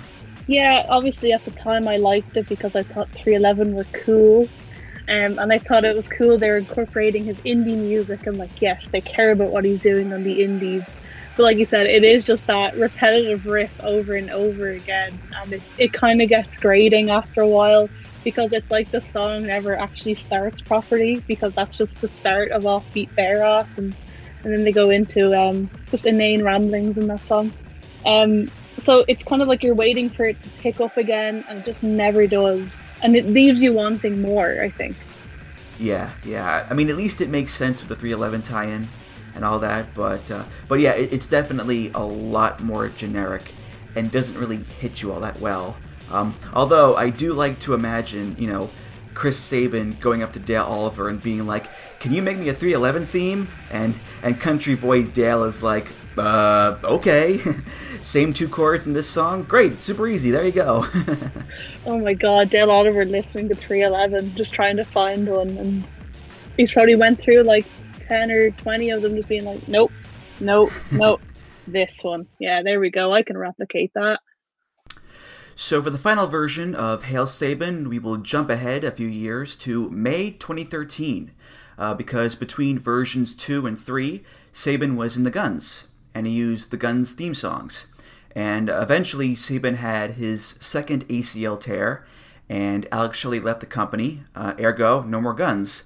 [0.47, 4.47] Yeah, obviously at the time I liked it because I thought 311 were cool.
[5.09, 8.61] Um, and I thought it was cool they were incorporating his indie music and like
[8.61, 10.93] yes, they care about what he's doing on the indies.
[11.35, 15.53] But like you said, it is just that repetitive riff over and over again, and
[15.53, 17.89] it, it kind of gets grating after a while.
[18.23, 22.63] because it's like the song never actually starts properly because that's just the start of
[22.63, 23.95] offbeat Bare Ass and
[24.43, 27.53] and then they go into um, just inane ramblings in that song.
[28.05, 31.59] Um, so it's kind of like you're waiting for it to pick up again and
[31.59, 34.95] it just never does and it leaves you wanting more i think
[35.79, 38.87] yeah yeah i mean at least it makes sense with the 311 tie-in
[39.35, 43.51] and all that but uh, but yeah it, it's definitely a lot more generic
[43.95, 45.77] and doesn't really hit you all that well.
[46.11, 48.69] Um, although i do like to imagine you know
[49.13, 51.67] chris sabin going up to dale oliver and being like
[52.03, 53.47] can you make me a 311 theme?
[53.71, 57.39] And and country boy dale is like uh okay.
[58.01, 59.43] Same two chords in this song?
[59.43, 60.85] Great super easy there you go.
[61.85, 65.83] Oh my god dale oliver listening to 311 just trying to find one and
[66.57, 67.65] he's probably went through like
[68.07, 69.91] 10 or 20 of them just being like nope
[70.39, 71.21] nope nope
[71.67, 74.19] this one yeah there we go i can replicate that
[75.55, 79.55] so for the final version of hail sabin we will jump ahead a few years
[79.55, 81.31] to may 2013
[81.77, 86.71] uh, because between versions 2 and 3 sabin was in the guns and he used
[86.71, 87.87] the Guns theme songs.
[88.35, 92.05] And eventually, Sabin had his second ACL tear,
[92.49, 94.23] and Alex Shelley left the company.
[94.35, 95.83] Uh, ergo, no more Guns.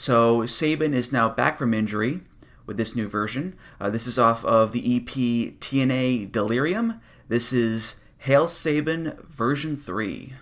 [0.00, 2.22] So Sabin is now back from injury
[2.64, 3.54] with this new version.
[3.78, 5.04] Uh, this is off of the EP
[5.60, 7.02] TNA Delirium.
[7.28, 10.32] This is Hail Sabin version 3.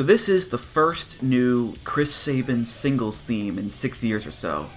[0.00, 4.70] So this is the first new Chris Sabin singles theme in six years or so.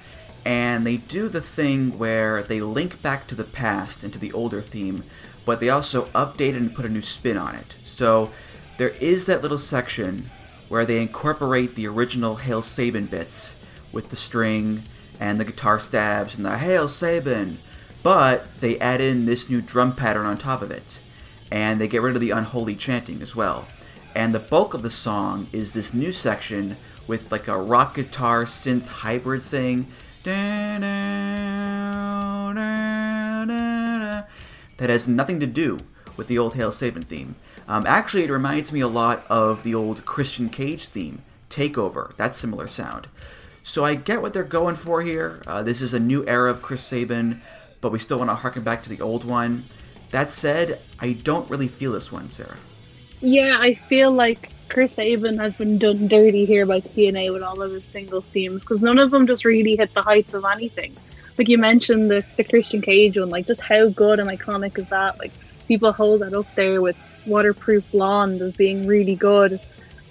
[0.43, 4.34] And they do the thing where they link back to the past and to the
[4.34, 5.05] older theme,
[5.45, 7.78] but they also update it and put a new spin on it.
[7.86, 8.32] So
[8.78, 10.30] there is that little section
[10.67, 13.55] where they incorporate the original Hail Sabin bits
[13.93, 14.84] with the string
[15.21, 17.59] and the guitar stabs and the Hail Sabin,
[18.03, 20.99] but they add in this new drum pattern on top of it.
[21.49, 23.67] And they get rid of the unholy chanting as well
[24.16, 28.45] and the bulk of the song is this new section with like a rock guitar
[28.45, 29.88] synth hybrid thing
[30.24, 30.84] that
[34.80, 35.80] has nothing to do
[36.16, 37.36] with the old Hail Sabin theme.
[37.68, 42.36] Um, actually, it reminds me a lot of the old Christian Cage theme, Takeover, that
[42.36, 43.07] similar sound.
[43.64, 45.41] So I get what they're going for here.
[45.47, 47.41] Uh, this is a new era of Chris Sabin,
[47.82, 49.66] but we still want to harken back to the old one.
[50.11, 52.57] That said, I don't really feel this one, Sarah.
[53.24, 57.61] Yeah, I feel like Chris Sabin has been done dirty here by TNA with all
[57.63, 60.99] of his singles themes because none of them just really hit the heights of anything.
[61.38, 64.89] Like you mentioned the, the Christian Cage one, like just how good and iconic is
[64.89, 65.15] that?
[65.19, 65.34] Like
[65.67, 69.59] people hold that up there with Waterproof Blonde as being really good,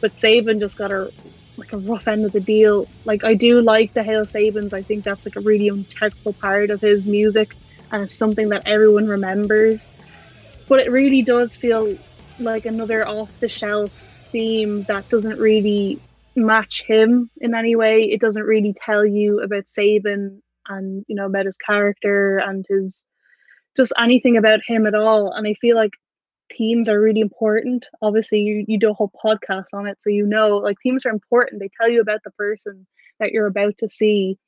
[0.03, 1.11] but Sabin just got a
[1.59, 2.91] like a rough end of the deal.
[3.07, 4.75] Like I do like the Hail Sabins.
[4.75, 7.57] I think that's like a really integral part of his music
[7.93, 9.89] and it's something that everyone remembers.
[10.69, 11.99] But it really does feel
[12.39, 13.91] like another off the shelf
[14.31, 16.01] theme that doesn't really
[16.37, 18.03] match him in any way.
[18.03, 23.05] It doesn't really tell you about Sabin and you know about his character and his
[23.77, 25.33] just anything about him at all.
[25.33, 25.93] And I feel like
[26.57, 27.87] themes are really important.
[28.03, 31.11] Obviously, you, you do a whole podcast on it, so you know like themes are
[31.11, 31.61] important.
[31.61, 32.87] They tell you about the person
[33.21, 34.39] that you're about to see.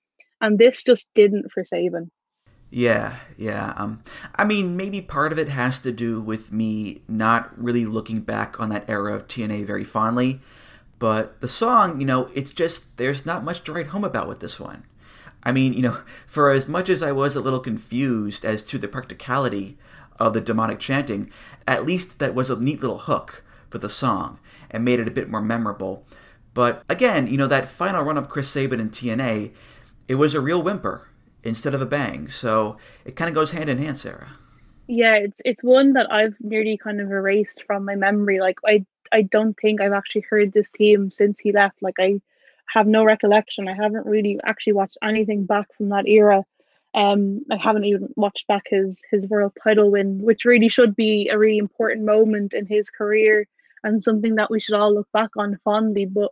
[0.40, 2.10] And this just didn't for Sabin.
[2.70, 3.72] Yeah, yeah.
[3.76, 4.02] Um,
[4.34, 8.58] I mean, maybe part of it has to do with me not really looking back
[8.58, 10.40] on that era of TNA very fondly.
[10.98, 14.40] But the song, you know, it's just, there's not much to write home about with
[14.40, 14.84] this one.
[15.42, 18.78] I mean, you know, for as much as I was a little confused as to
[18.78, 19.78] the practicality
[20.18, 21.30] of the demonic chanting,
[21.68, 24.38] at least that was a neat little hook for the song
[24.70, 26.06] and made it a bit more memorable.
[26.54, 29.52] But again, you know, that final run of Chris Sabin and TNA,
[30.08, 31.08] it was a real whimper
[31.44, 32.28] instead of a bang.
[32.28, 34.32] So it kind of goes hand in hand, Sarah.
[34.86, 38.40] Yeah, it's it's one that I've nearly kind of erased from my memory.
[38.40, 41.82] Like I I don't think I've actually heard this team since he left.
[41.82, 42.20] Like I
[42.66, 43.68] have no recollection.
[43.68, 46.44] I haven't really actually watched anything back from that era.
[46.94, 51.28] Um, I haven't even watched back his his world title win, which really should be
[51.28, 53.46] a really important moment in his career
[53.82, 56.06] and something that we should all look back on fondly.
[56.06, 56.30] But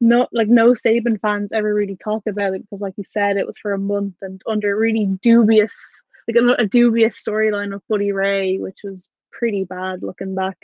[0.00, 3.46] no, like no Sabin fans ever really talk about it because, like you said, it
[3.46, 8.12] was for a month and under really dubious, like a, a dubious storyline of Bully
[8.12, 10.58] Ray, which was pretty bad looking back.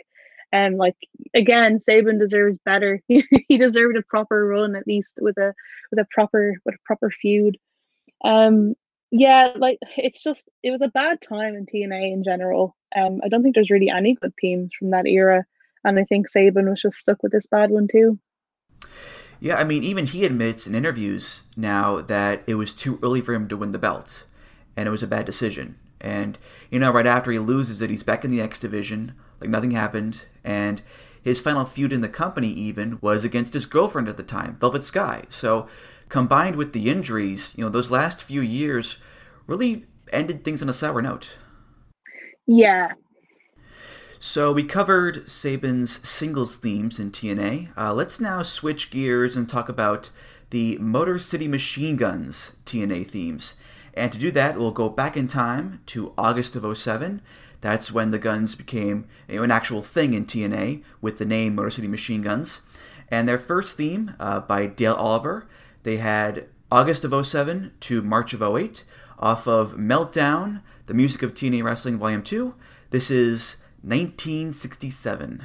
[0.51, 0.95] And like
[1.33, 3.01] again, Sabin deserves better.
[3.07, 5.53] he deserved a proper run at least with a
[5.89, 7.57] with a proper with a proper feud.
[8.23, 8.75] Um,
[9.11, 12.75] yeah, like it's just it was a bad time in TNA in general.
[12.95, 15.43] Um, I don't think there's really any good teams from that era,
[15.83, 18.19] and I think Sabin was just stuck with this bad one too.
[19.43, 23.33] Yeah, I mean, even he admits in interviews now that it was too early for
[23.33, 24.23] him to win the belt,
[24.77, 25.77] and it was a bad decision.
[25.99, 26.37] And
[26.71, 29.71] you know, right after he loses it, he's back in the X division, like nothing
[29.71, 30.81] happened, and
[31.21, 34.85] his final feud in the company even was against his girlfriend at the time, Velvet
[34.85, 35.23] Sky.
[35.27, 35.67] So,
[36.07, 38.97] combined with the injuries, you know, those last few years
[39.45, 41.37] really ended things on a sour note.
[42.47, 42.93] Yeah.
[44.25, 47.77] So we covered Sabin's singles themes in TNA.
[47.77, 50.11] Uh, let's now switch gears and talk about
[50.49, 53.55] the Motor City Machine Guns TNA themes.
[53.93, 57.21] And to do that, we'll go back in time to August of 07.
[57.59, 61.55] That's when the guns became you know, an actual thing in TNA with the name
[61.55, 62.61] Motor City Machine Guns.
[63.11, 65.49] And their first theme uh, by Dale Oliver,
[65.83, 68.85] they had August of 07 to March of 08
[69.19, 72.55] off of Meltdown, The Music of TNA Wrestling Volume 2.
[72.89, 75.43] This is 1967.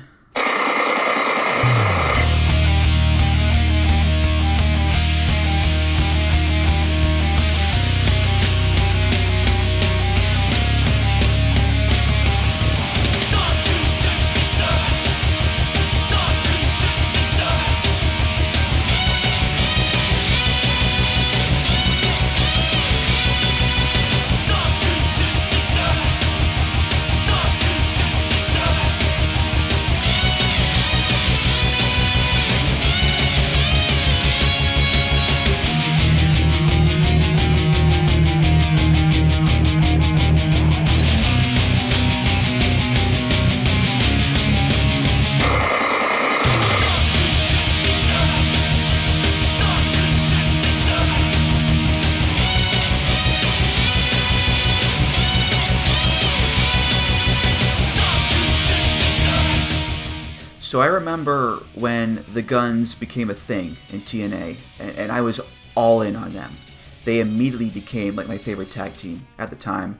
[60.69, 65.41] So I remember when the guns became a thing in TNA, and, and, I was
[65.75, 66.59] all in on them.
[67.07, 69.99] They immediately became like my favorite tag team at the time,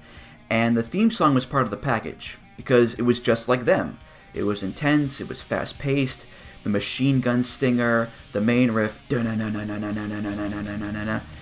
[0.51, 3.99] and the theme song was part of the package because it was just like them.
[4.35, 6.27] It was intense, it was fast paced,
[6.65, 9.01] the machine gun stinger, the main riff,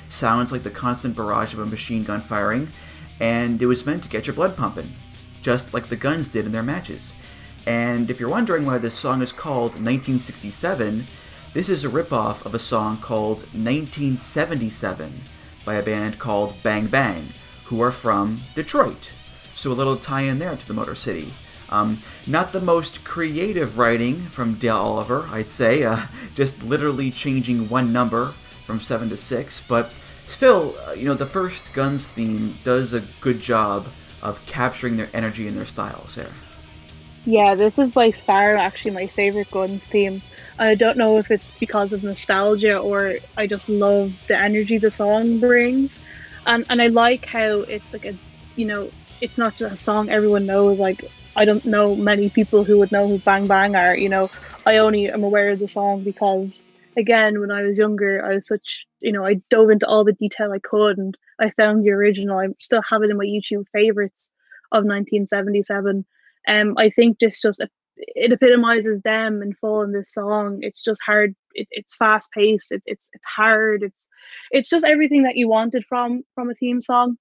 [0.08, 2.68] sounds like the constant barrage of a machine gun firing,
[3.18, 4.92] and it was meant to get your blood pumping,
[5.42, 7.12] just like the guns did in their matches.
[7.66, 11.06] And if you're wondering why this song is called 1967,
[11.52, 15.22] this is a ripoff of a song called 1977
[15.64, 17.30] by a band called Bang Bang,
[17.64, 19.10] who are from Detroit.
[19.54, 21.34] So a little tie in there to the Motor City.
[21.68, 26.06] Um, not the most creative writing from Dale Oliver, I'd say, uh,
[26.36, 29.92] just literally changing one number from 7 to 6, but
[30.28, 33.88] still, uh, you know, the first Guns theme does a good job
[34.22, 36.32] of capturing their energy and their styles there.
[37.26, 40.22] Yeah, this is by far actually my favorite Guns theme.
[40.58, 44.90] I don't know if it's because of nostalgia or I just love the energy the
[44.92, 46.00] song brings.
[46.46, 48.18] And and I like how it's like a
[48.56, 50.78] you know, it's not just a song everyone knows.
[50.78, 51.02] Like
[51.36, 54.30] I don't know many people who would know who Bang Bang are, you know.
[54.64, 56.62] I only am aware of the song because
[56.96, 60.12] again, when I was younger, I was such you know, I dove into all the
[60.12, 62.38] detail I could and I found the original.
[62.38, 64.30] I still have it in my YouTube favorites
[64.72, 66.06] of 1977
[66.46, 67.62] um, I think this just
[67.96, 70.58] it epitomizes them and fall in this song.
[70.60, 71.34] It's just hard.
[71.54, 72.72] It, it's fast paced.
[72.72, 73.82] It's it's it's hard.
[73.82, 74.08] It's
[74.50, 77.16] it's just everything that you wanted from from a theme song.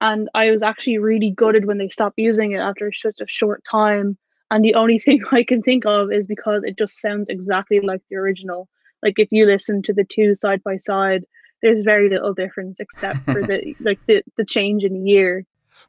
[0.00, 3.64] And I was actually really gutted when they stopped using it after such a short
[3.68, 4.16] time.
[4.50, 8.02] And the only thing I can think of is because it just sounds exactly like
[8.10, 8.68] the original.
[9.02, 11.24] Like if you listen to the two side by side,
[11.62, 15.44] there's very little difference except for the like the, the change in year.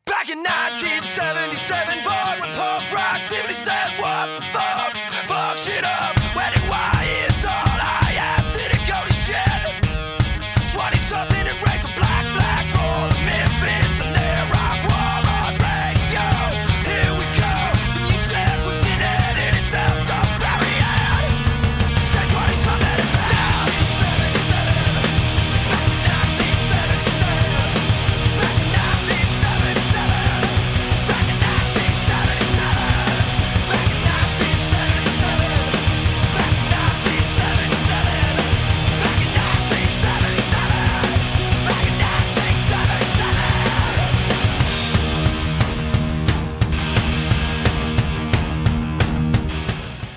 [0.06, 5.09] Back in 1977, born with punk rock, simply said, What the fuck?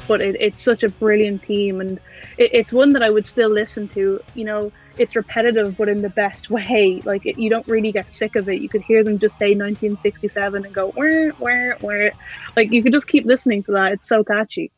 [0.09, 1.99] But it, it's such a brilliant theme, and
[2.39, 4.21] it, it's one that I would still listen to.
[4.35, 7.01] You know, it's repetitive, but in the best way.
[7.05, 8.61] Like it, you don't really get sick of it.
[8.61, 12.13] You could hear them just say 1967 and go where, where, where.
[12.57, 13.93] Like you could just keep listening to that.
[13.93, 14.71] It's so catchy.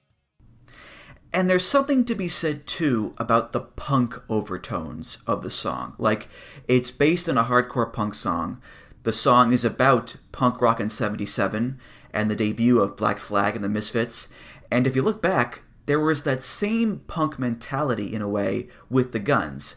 [1.32, 5.94] And there's something to be said too about the punk overtones of the song.
[5.98, 6.28] Like,
[6.68, 8.62] it's based on a hardcore punk song.
[9.02, 11.80] The song is about punk rock in 77
[12.12, 14.28] and the debut of Black Flag and the Misfits.
[14.74, 19.12] And if you look back, there was that same punk mentality in a way with
[19.12, 19.76] the Guns,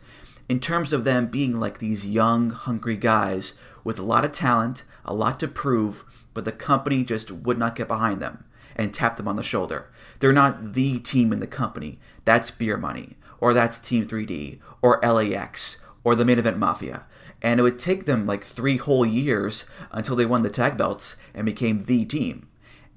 [0.50, 4.86] in terms of them being like these young, hungry guys with a lot of talent,
[5.06, 8.46] a lot to prove, but the company just would not get behind them
[8.76, 9.92] and tap them on the shoulder.
[10.18, 12.00] They're not the team in the company.
[12.26, 17.06] That's Beer Money, or that's Team 3D, or LAX, or the Main Event Mafia.
[17.44, 21.18] And it would take them like three whole years until they won the tag belts
[21.36, 22.48] and became the team.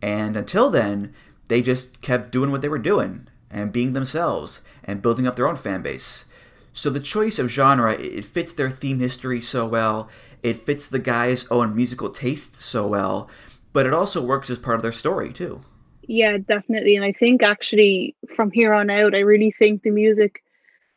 [0.02, 1.14] And until then,
[1.50, 5.48] they just kept doing what they were doing and being themselves and building up their
[5.48, 6.24] own fan base.
[6.72, 10.08] So the choice of genre, it fits their theme history so well,
[10.44, 13.28] it fits the guys' own musical taste so well,
[13.72, 15.60] but it also works as part of their story too.
[16.02, 16.94] Yeah, definitely.
[16.94, 20.44] And I think actually from here on out, I really think the music,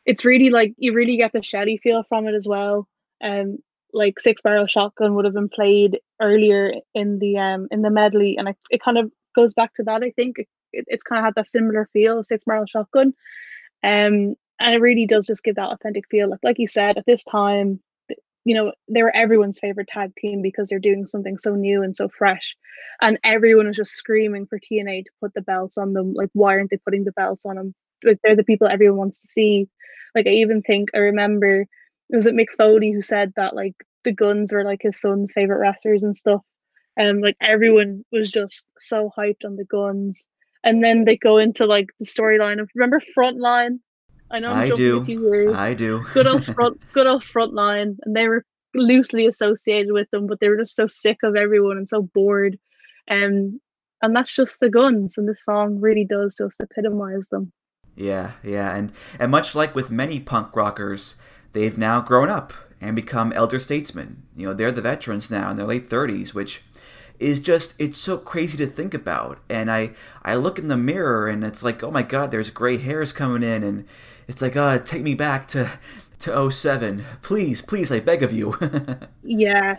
[0.06, 2.88] it's really like you really get the shouty feel from it as well.
[3.20, 3.58] Um,
[3.92, 8.36] like Six Barrel Shotgun would have been played earlier in the um in the medley,
[8.36, 10.02] and it, it kind of goes back to that.
[10.02, 13.14] I think it, it, it's kind of had that similar feel, Six Barrel Shotgun.
[13.82, 16.30] Um, and it really does just give that authentic feel.
[16.30, 17.80] Like like you said, at this time,
[18.44, 21.96] you know, they were everyone's favorite tag team because they're doing something so new and
[21.96, 22.56] so fresh.
[23.00, 26.14] And everyone was just screaming for TNA to put the belts on them.
[26.14, 27.74] Like, why aren't they putting the belts on them?
[28.04, 29.68] Like, they're the people everyone wants to see.
[30.14, 31.66] Like, I even think I remember
[32.10, 33.74] was it Mick Foley who said that like
[34.04, 36.42] the guns were like his son's favorite wrestlers and stuff.
[36.96, 40.26] And like everyone was just so hyped on the guns.
[40.62, 43.78] And then they go into like the storyline of remember Frontline
[44.30, 44.48] I know.
[44.48, 45.54] I'm I do.
[45.54, 46.04] I do.
[46.12, 50.48] good old front, good old frontline, and they were loosely associated with them, but they
[50.48, 52.58] were just so sick of everyone and so bored,
[53.06, 53.60] and
[54.02, 57.52] and that's just the guns, and this song really does just epitomize them.
[57.96, 61.14] Yeah, yeah, and and much like with many punk rockers,
[61.52, 62.52] they've now grown up
[62.84, 64.22] and become elder statesmen.
[64.36, 66.62] You know, they're the veterans now in their late thirties, which
[67.18, 69.38] is just it's so crazy to think about.
[69.48, 72.76] And I I look in the mirror and it's like, oh my god, there's gray
[72.76, 73.86] hairs coming in and
[74.28, 75.78] it's like, uh, take me back to
[76.20, 77.04] to 07.
[77.22, 78.54] Please, please, I beg of you.
[79.22, 79.78] yeah.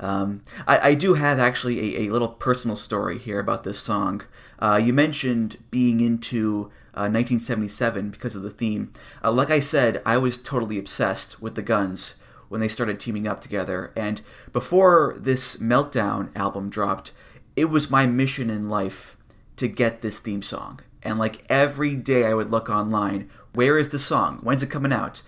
[0.00, 4.22] Um, I, I do have actually a, a little personal story here about this song.
[4.60, 8.92] Uh, you mentioned being into uh, 1977 because of the theme.
[9.24, 12.14] Uh, like I said, I was totally obsessed with the Guns
[12.48, 13.92] when they started teaming up together.
[13.96, 14.20] And
[14.52, 17.12] before this Meltdown album dropped,
[17.56, 19.16] it was my mission in life
[19.56, 20.80] to get this theme song.
[21.02, 24.38] And like every day I would look online where is the song?
[24.42, 25.22] When's it coming out?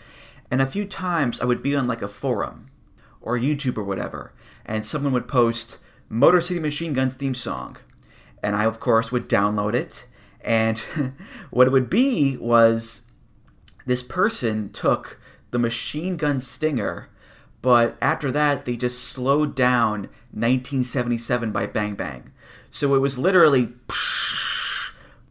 [0.50, 2.70] And a few times I would be on like a forum
[3.20, 4.32] or YouTube or whatever,
[4.64, 7.76] and someone would post Motor City Machine Guns theme song.
[8.42, 10.06] And I, of course, would download it.
[10.40, 10.78] And
[11.50, 13.02] what it would be was
[13.86, 15.19] this person took
[15.50, 17.08] the machine gun stinger,
[17.62, 22.32] but after that, they just slowed down 1977 by Bang Bang.
[22.70, 23.74] So it was literally.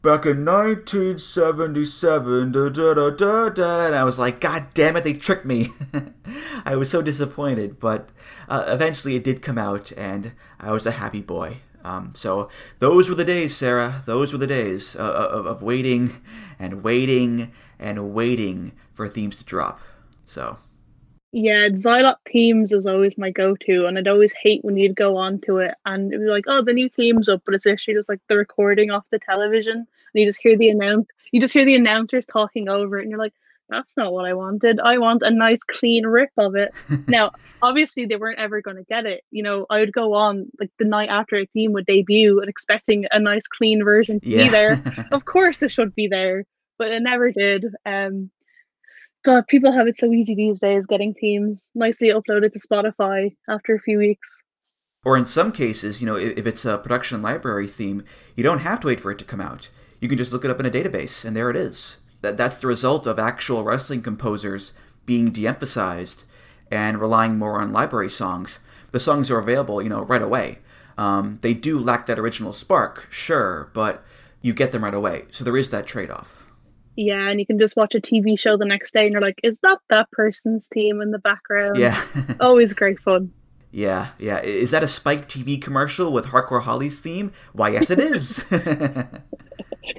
[0.01, 5.13] back in 1977, da, da, da, da, and I was like, God damn it, they
[5.13, 5.70] tricked me.
[6.65, 8.09] I was so disappointed, but
[8.47, 11.57] uh, eventually it did come out, and I was a happy boy.
[11.84, 12.49] Um, so
[12.80, 14.03] those were the days, Sarah.
[14.05, 16.22] Those were the days uh, uh of, of waiting
[16.59, 19.80] and waiting and waiting for themes to drop.
[20.30, 20.57] So.
[21.32, 25.39] Yeah, Xylot themes is always my go-to, and I'd always hate when you'd go on
[25.41, 28.09] to it and it was like, oh, the new theme's up, but it's actually just
[28.09, 31.65] like the recording off the television, and you just hear the announce, you just hear
[31.65, 33.34] the announcers talking over it, and you're like,
[33.69, 34.80] that's not what I wanted.
[34.80, 36.73] I want a nice clean rip of it.
[37.07, 39.23] now, obviously, they weren't ever going to get it.
[39.30, 42.49] You know, I would go on like the night after a theme would debut and
[42.49, 44.43] expecting a nice clean version to yeah.
[44.43, 44.84] be there.
[45.11, 46.45] of course, it should be there,
[46.77, 47.65] but it never did.
[47.86, 48.32] Um,
[49.26, 53.76] God, people have it so easy these days getting themes nicely uploaded to Spotify after
[53.76, 54.39] a few weeks.
[55.03, 58.03] Or in some cases, you know, if it's a production library theme,
[58.36, 59.70] you don't have to wait for it to come out.
[59.99, 61.97] You can just look it up in a database, and there it is.
[62.22, 64.74] That that's the result of actual wrestling composers
[65.05, 66.26] being de-emphasized
[66.72, 68.59] and relying more on library songs.
[68.91, 70.59] The songs are available, you know, right away.
[70.97, 74.03] Um, they do lack that original spark, sure, but
[74.41, 75.26] you get them right away.
[75.32, 76.45] So there is that trade-off.
[76.95, 79.39] Yeah, and you can just watch a TV show the next day and you're like,
[79.43, 81.77] is that that person's team in the background?
[81.77, 82.01] Yeah.
[82.39, 83.31] Always great fun.
[83.71, 84.41] Yeah, yeah.
[84.41, 87.31] Is that a Spike TV commercial with Hardcore Holly's theme?
[87.53, 88.43] Why, yes, it is.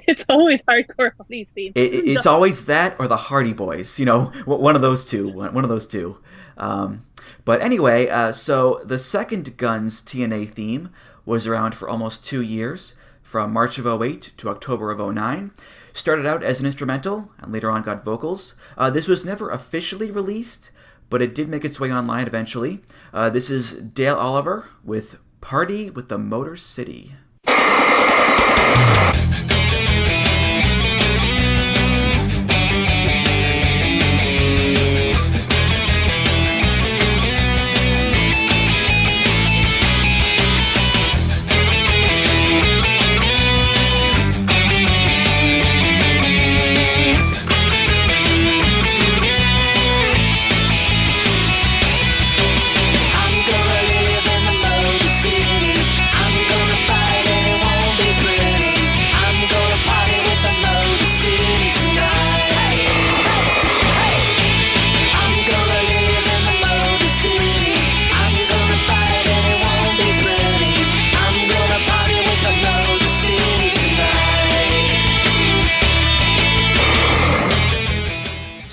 [0.07, 1.71] it's always hardcore Holly's theme.
[1.75, 3.97] It, it, it's always that or the Hardy Boys.
[3.97, 5.29] You know, one of those two.
[5.29, 6.17] One of those two.
[6.57, 7.05] Um,
[7.45, 10.89] but anyway, uh, so the second Guns TNA theme
[11.25, 15.51] was around for almost two years, from March of 08 to October of 09.
[15.93, 18.55] Started out as an instrumental and later on got vocals.
[18.77, 20.71] Uh, this was never officially released,
[21.09, 22.81] but it did make its way online eventually.
[23.13, 27.15] Uh, this is Dale Oliver with Party with the Motor City.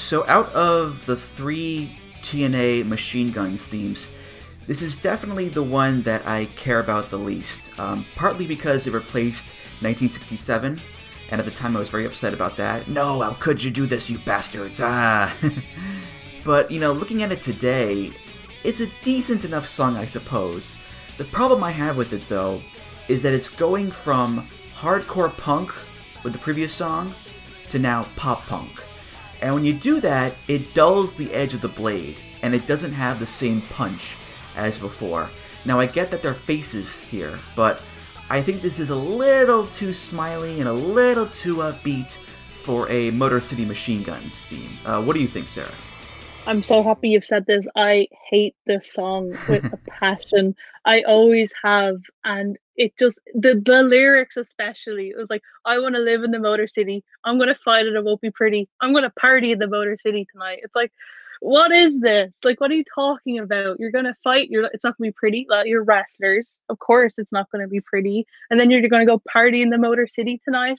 [0.09, 4.09] So, out of the three TNA machine guns themes,
[4.67, 7.79] this is definitely the one that I care about the least.
[7.79, 9.49] Um, partly because it replaced
[9.83, 10.81] 1967,
[11.31, 12.89] and at the time I was very upset about that.
[12.89, 14.81] No, how could you do this, you bastards?
[14.83, 15.37] Ah!
[16.43, 18.11] but, you know, looking at it today,
[18.65, 20.75] it's a decent enough song, I suppose.
[21.19, 22.63] The problem I have with it, though,
[23.09, 24.41] is that it's going from
[24.75, 25.71] hardcore punk
[26.25, 27.15] with the previous song
[27.69, 28.83] to now pop punk.
[29.41, 32.93] And when you do that, it dulls the edge of the blade, and it doesn't
[32.93, 34.17] have the same punch
[34.57, 35.31] as before.
[35.65, 37.83] Now, I get that they're faces here, but
[38.31, 43.11] I think this is a little too smiley and a little too upbeat for a
[43.11, 44.79] Motor City Machine Guns theme.
[44.85, 45.73] Uh, what do you think, Sarah?
[46.49, 47.69] I'm so happy you've said this.
[47.77, 50.55] I hate this song with a passion.
[50.87, 55.09] I always have, and it just the the lyrics especially.
[55.09, 57.05] It was like, I want to live in the Motor City.
[57.23, 57.95] I'm gonna fight it.
[57.95, 58.67] It won't be pretty.
[58.81, 60.61] I'm gonna party in the Motor City tonight.
[60.63, 60.91] It's like,
[61.41, 62.39] what is this?
[62.43, 63.79] Like, what are you talking about?
[63.79, 64.49] You're gonna fight.
[64.49, 64.71] You're.
[64.73, 65.47] It's not gonna be pretty.
[65.51, 66.61] Like, you're wrestlers.
[66.71, 68.27] Of course, it's not gonna be pretty.
[68.49, 70.79] And then you're gonna go party in the Motor City tonight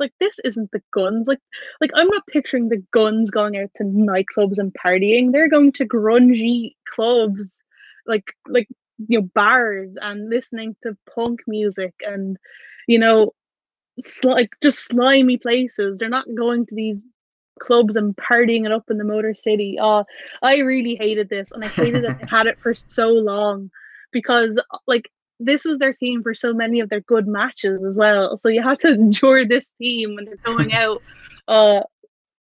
[0.00, 1.40] like this isn't the guns like
[1.80, 5.32] like i'm not picturing the guns going out to nightclubs and partying.
[5.32, 7.62] They're going to grungy clubs
[8.06, 8.68] like like
[9.06, 12.36] you know bars and listening to punk music and
[12.86, 13.32] you know
[14.04, 15.98] sl- like just slimy places.
[15.98, 17.02] They're not going to these
[17.60, 19.78] clubs and partying it up in the motor city.
[19.80, 20.04] Oh
[20.42, 23.70] i really hated this and i hated that they had it for so long
[24.12, 28.36] because like this was their team for so many of their good matches as well.
[28.38, 31.02] So you have to endure this team when they're going out.
[31.46, 31.80] Uh,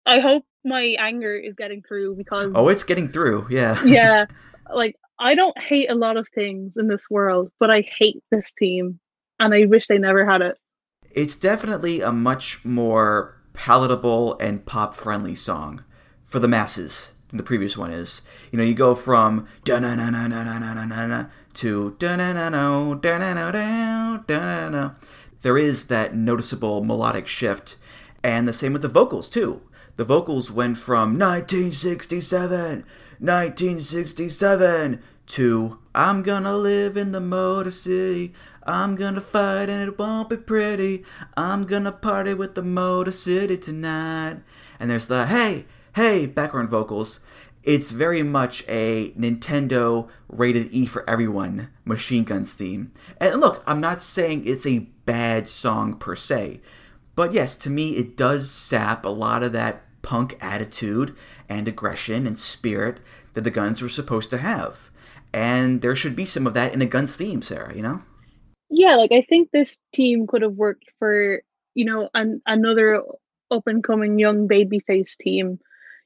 [0.06, 3.46] I hope my anger is getting through because oh, it's getting through.
[3.50, 4.26] Yeah, yeah.
[4.72, 8.52] Like I don't hate a lot of things in this world, but I hate this
[8.52, 8.98] team,
[9.38, 10.56] and I wish they never had it.
[11.10, 15.84] It's definitely a much more palatable and pop friendly song
[16.24, 18.22] for the masses than the previous one is.
[18.52, 21.26] You know, you go from da na na na na na na na na
[21.58, 21.96] to.
[25.42, 27.76] There is that noticeable melodic shift,
[28.22, 29.62] and the same with the vocals too.
[29.96, 32.84] The vocals went from 1967,
[33.18, 38.32] 1967 to I'm gonna live in the Motor City.
[38.62, 41.04] I'm gonna fight and it won't be pretty.
[41.36, 44.42] I'm gonna party with the Motor City tonight.
[44.78, 47.20] And there's the hey, hey background vocals.
[47.62, 52.92] It's very much a Nintendo rated E for everyone Machine Guns theme.
[53.20, 56.60] And look, I'm not saying it's a bad song per se,
[57.14, 61.14] but yes, to me it does sap a lot of that punk attitude
[61.48, 63.00] and aggression and spirit
[63.34, 64.90] that the Guns were supposed to have.
[65.32, 68.02] And there should be some of that in a Guns theme, Sarah, you know?
[68.70, 71.42] Yeah, like I think this team could have worked for,
[71.74, 73.02] you know, an, another
[73.50, 75.58] up and coming young babyface team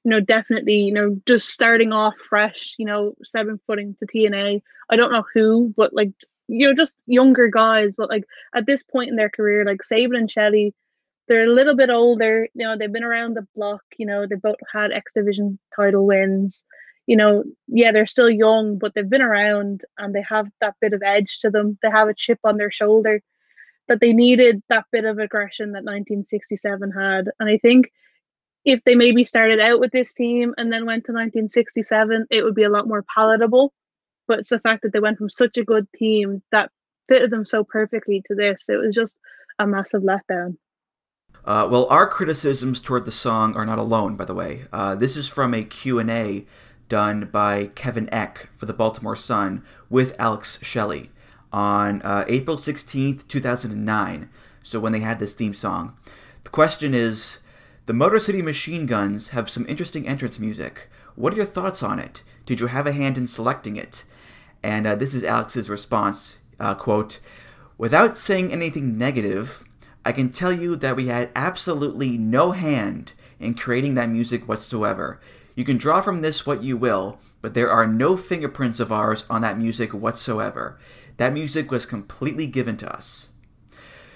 [0.04, 4.62] you know, definitely, you know, just starting off fresh, you know, seven footing to TNA.
[4.90, 6.12] I don't know who, but like,
[6.48, 7.94] you know, just younger guys.
[7.96, 8.24] But like
[8.54, 10.74] at this point in their career, like Sabin and Shelley,
[11.28, 12.48] they're a little bit older.
[12.54, 13.82] You know, they've been around the block.
[13.96, 16.64] You know, they both had X Division title wins.
[17.06, 20.92] You know, yeah, they're still young, but they've been around and they have that bit
[20.92, 21.78] of edge to them.
[21.82, 23.20] They have a chip on their shoulder
[23.88, 27.28] that they needed that bit of aggression that 1967 had.
[27.40, 27.90] And I think
[28.64, 32.54] if they maybe started out with this team and then went to 1967, it would
[32.54, 33.72] be a lot more palatable.
[34.28, 36.70] But it's the fact that they went from such a good team that
[37.08, 38.68] fitted them so perfectly to this.
[38.68, 39.16] It was just
[39.58, 40.56] a massive letdown.
[41.44, 44.66] Uh, well, our criticisms toward the song are not alone, by the way.
[44.72, 46.46] Uh, this is from a Q&A
[46.88, 51.10] done by Kevin Eck for the Baltimore Sun with Alex Shelley
[51.52, 54.30] on uh, April 16th, 2009.
[54.62, 55.96] So when they had this theme song.
[56.44, 57.38] The question is,
[57.86, 60.88] the Motor City Machine Guns have some interesting entrance music.
[61.16, 62.22] What are your thoughts on it?
[62.46, 64.04] Did you have a hand in selecting it?
[64.62, 67.18] And uh, this is Alex's response, uh, quote,
[67.76, 69.64] Without saying anything negative,
[70.04, 75.20] I can tell you that we had absolutely no hand in creating that music whatsoever.
[75.56, 79.24] You can draw from this what you will, but there are no fingerprints of ours
[79.28, 80.78] on that music whatsoever.
[81.16, 83.31] That music was completely given to us.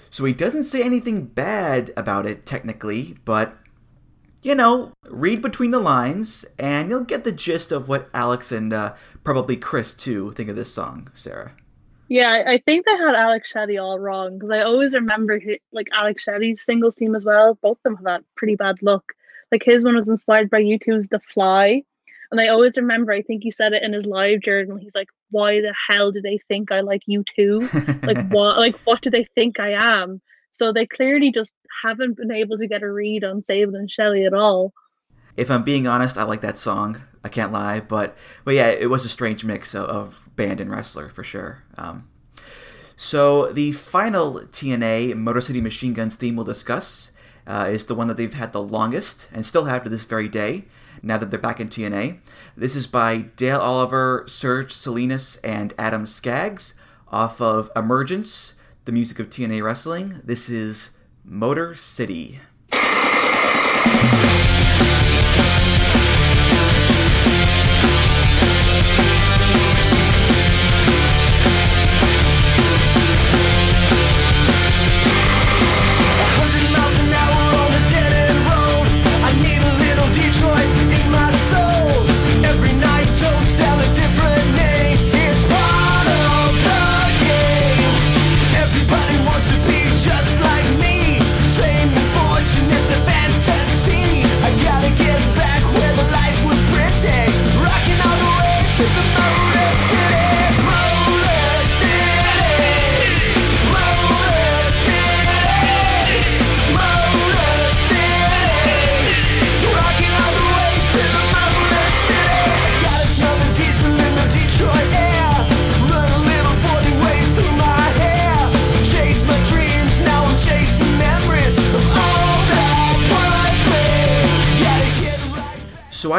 [0.09, 3.57] So he doesn't say anything bad about it technically, but
[4.41, 8.71] you know, read between the lines and you'll get the gist of what Alex and
[8.71, 8.93] uh,
[9.23, 11.53] probably Chris too think of this song, Sarah.
[12.09, 15.41] Yeah, I think they had Alex Shelley all wrong because I always remember
[15.73, 17.57] like Alex Shelley's singles team as well.
[17.61, 19.13] Both of them have that pretty bad look.
[19.51, 21.83] Like his one was inspired by U2's The Fly.
[22.31, 24.77] And I always remember, I think he said it in his live journal.
[24.77, 27.67] He's like, why the hell do they think I like you too?
[28.03, 30.21] like what like what do they think I am?
[30.51, 31.53] So they clearly just
[31.83, 34.73] haven't been able to get a read on Sabin and Shelley at all.
[35.35, 37.03] If I'm being honest, I like that song.
[37.23, 40.71] I can't lie, but but yeah, it was a strange mix of, of band and
[40.71, 41.63] wrestler for sure.
[41.77, 42.07] Um,
[42.95, 47.11] so the final TNA Motor City Machine Guns theme we'll discuss
[47.45, 50.27] uh, is the one that they've had the longest and still have to this very
[50.27, 50.65] day.
[51.01, 52.19] Now that they're back in TNA,
[52.55, 56.73] this is by Dale Oliver, Serge Salinas, and Adam Skaggs
[57.09, 58.53] off of Emergence,
[58.85, 60.21] the music of TNA Wrestling.
[60.23, 60.91] This is
[61.23, 62.39] Motor City.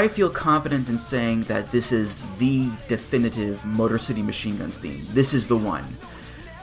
[0.09, 5.07] I feel confident in saying that this is the definitive Motor City Machine Guns theme.
[5.11, 5.99] This is the one.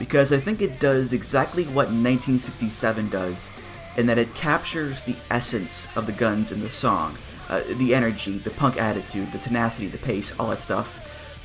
[0.00, 3.48] Because I think it does exactly what 1967 does,
[3.96, 7.16] in that it captures the essence of the guns in the song.
[7.48, 10.92] Uh, the energy, the punk attitude, the tenacity, the pace, all that stuff.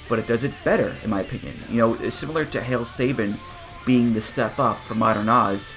[0.10, 1.54] But it does it better, in my opinion.
[1.70, 3.38] You know, similar to Hail Sabin
[3.86, 5.72] being the step up from Modern Oz,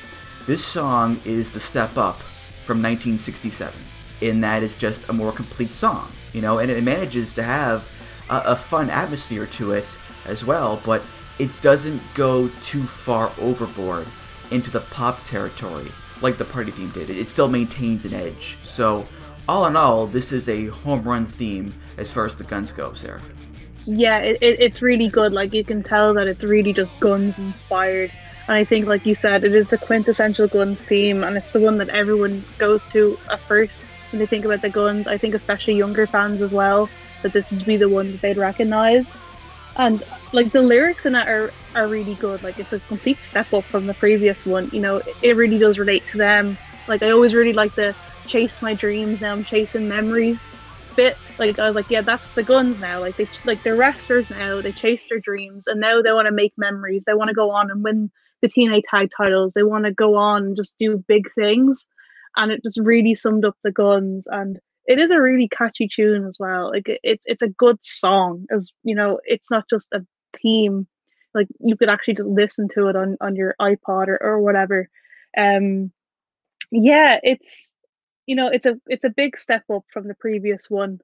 [0.46, 2.16] this song is the step up
[2.64, 3.74] from 1967
[4.20, 7.88] in that it's just a more complete song, you know, and it manages to have
[8.28, 11.02] a, a fun atmosphere to it as well, but
[11.38, 14.06] it doesn't go too far overboard
[14.50, 17.10] into the pop territory like the party theme did.
[17.10, 18.58] It still maintains an edge.
[18.62, 19.06] So,
[19.48, 22.94] all in all, this is a home run theme as far as the guns go,
[22.94, 23.22] Sarah.
[23.84, 25.32] Yeah, it, it, it's really good.
[25.32, 28.10] Like, you can tell that it's really just guns inspired.
[28.48, 31.60] And I think, like you said, it is the quintessential guns theme, and it's the
[31.60, 35.06] one that everyone goes to at first when they think about the guns.
[35.06, 36.88] I think especially younger fans as well
[37.22, 39.16] that this would be the one that they'd recognize.
[39.76, 40.02] And
[40.32, 42.42] like the lyrics in it are, are really good.
[42.42, 44.70] Like it's a complete step up from the previous one.
[44.72, 46.56] You know, it really does relate to them.
[46.86, 47.94] Like I always really like the
[48.26, 50.50] chase my dreams now I'm chasing memories
[50.96, 51.16] bit.
[51.38, 53.00] Like I was like, yeah, that's the guns now.
[53.00, 54.60] Like they like they're wrestlers now.
[54.60, 57.04] They chase their dreams and now they want to make memories.
[57.04, 58.10] They want to go on and win
[58.42, 59.54] the TNA tag titles.
[59.54, 61.86] They want to go on and just do big things
[62.36, 66.26] and it just really summed up the guns and it is a really catchy tune
[66.26, 66.70] as well.
[66.70, 70.04] Like it's it's a good song as you know it's not just a
[70.42, 70.86] theme.
[71.32, 74.88] Like you could actually just listen to it on on your ipod or, or whatever.
[75.36, 75.90] Um
[76.70, 77.74] yeah it's
[78.26, 81.00] you know it's a it's a big step up from the previous one.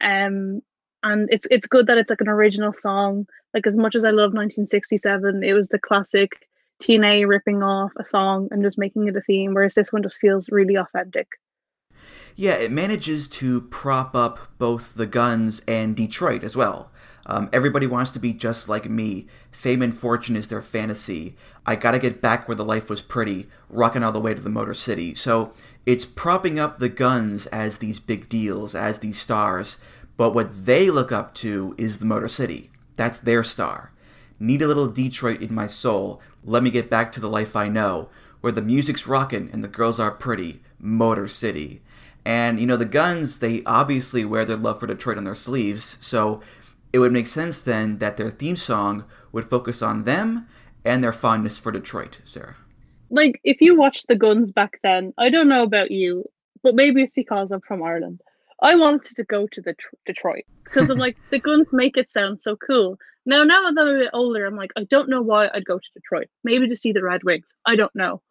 [0.00, 0.62] Um
[1.02, 3.26] and it's it's good that it's like an original song.
[3.54, 6.47] Like as much as i love 1967 it was the classic
[6.82, 10.18] TNA ripping off a song and just making it a theme, whereas this one just
[10.18, 11.28] feels really authentic.
[12.36, 16.92] Yeah, it manages to prop up both the guns and Detroit as well.
[17.26, 19.26] Um, everybody wants to be just like me.
[19.50, 21.36] Fame and fortune is their fantasy.
[21.66, 24.48] I gotta get back where the life was pretty, rocking all the way to the
[24.48, 25.14] Motor City.
[25.14, 25.52] So
[25.84, 29.76] it's propping up the guns as these big deals, as these stars.
[30.16, 32.70] But what they look up to is the Motor City.
[32.96, 33.92] That's their star.
[34.40, 36.22] Need a little Detroit in my soul.
[36.48, 38.08] Let me get back to the life I know,
[38.40, 40.62] where the music's rockin' and the girls are pretty.
[40.78, 41.82] Motor City.
[42.24, 45.98] And, you know, the Guns, they obviously wear their love for Detroit on their sleeves,
[46.00, 46.40] so
[46.90, 50.48] it would make sense then that their theme song would focus on them
[50.86, 52.56] and their fondness for Detroit, Sarah.
[53.10, 56.24] Like, if you watched the Guns back then, I don't know about you,
[56.62, 58.22] but maybe it's because I'm from Ireland.
[58.62, 62.08] I wanted to go to the tr- Detroit because I'm like the Guns make it
[62.08, 62.98] sound so cool.
[63.28, 65.78] Now, now that I'm a bit older, I'm like I don't know why I'd go
[65.78, 66.28] to Detroit.
[66.44, 67.52] Maybe to see the Red Wings.
[67.66, 68.22] I don't know,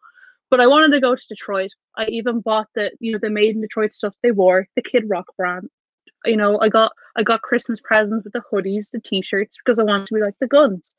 [0.50, 1.70] but I wanted to go to Detroit.
[1.96, 5.04] I even bought the you know the Made in Detroit stuff they wore, the Kid
[5.08, 5.68] Rock brand.
[6.24, 9.84] You know, I got I got Christmas presents with the hoodies, the T-shirts because I
[9.84, 10.96] wanted to be like the Guns.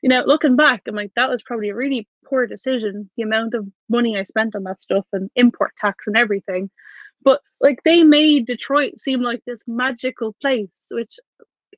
[0.00, 3.10] You know, looking back, I'm like that was probably a really poor decision.
[3.16, 6.70] The amount of money I spent on that stuff and import tax and everything
[7.22, 11.18] but like they made Detroit seem like this magical place, which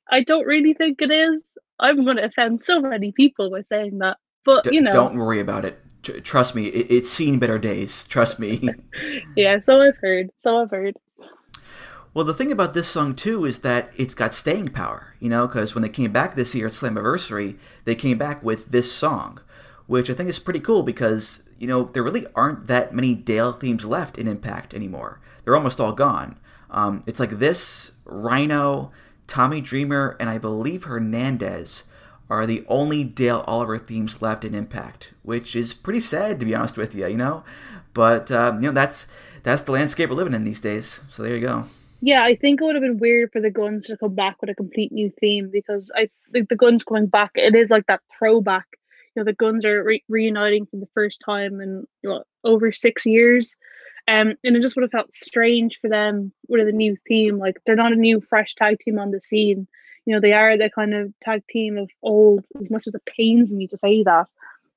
[0.09, 1.43] I don't really think it is.
[1.83, 5.15] I'm going to offend so many people by saying that, but D- you know, don't
[5.17, 5.79] worry about it.
[6.01, 8.07] Tr- trust me, it- it's seen better days.
[8.07, 8.67] Trust me.
[9.35, 9.59] yeah.
[9.59, 10.29] So I've heard.
[10.39, 10.95] So I've heard.
[12.13, 15.47] Well, the thing about this song too is that it's got staying power, you know,
[15.47, 19.39] because when they came back this year at Slammiversary, they came back with this song,
[19.87, 23.51] which I think is pretty cool because you know there really aren't that many Dale
[23.51, 25.21] themes left in Impact anymore.
[25.43, 26.37] They're almost all gone.
[26.69, 28.91] Um, it's like this, Rhino,
[29.27, 31.83] Tommy Dreamer, and I believe Hernandez
[32.29, 36.55] are the only Dale Oliver themes left in Impact, which is pretty sad to be
[36.55, 37.43] honest with you, you know.
[37.93, 39.07] But um, you know that's
[39.43, 41.03] that's the landscape we're living in these days.
[41.11, 41.65] So there you go.
[42.05, 44.49] Yeah, I think it would have been weird for the Guns to come back with
[44.49, 48.01] a complete new theme because I think the Guns coming back, it is like that
[48.17, 48.65] throwback.
[49.15, 52.73] You know, the Guns are re- reuniting for the first time in you know, over
[52.73, 53.55] six years.
[54.07, 57.37] Um, and it just would have felt strange for them with a new theme.
[57.37, 59.67] Like they're not a new, fresh tag team on the scene.
[60.05, 63.05] You know, they are the kind of tag team of old, as much as it
[63.05, 64.27] pains me to say that.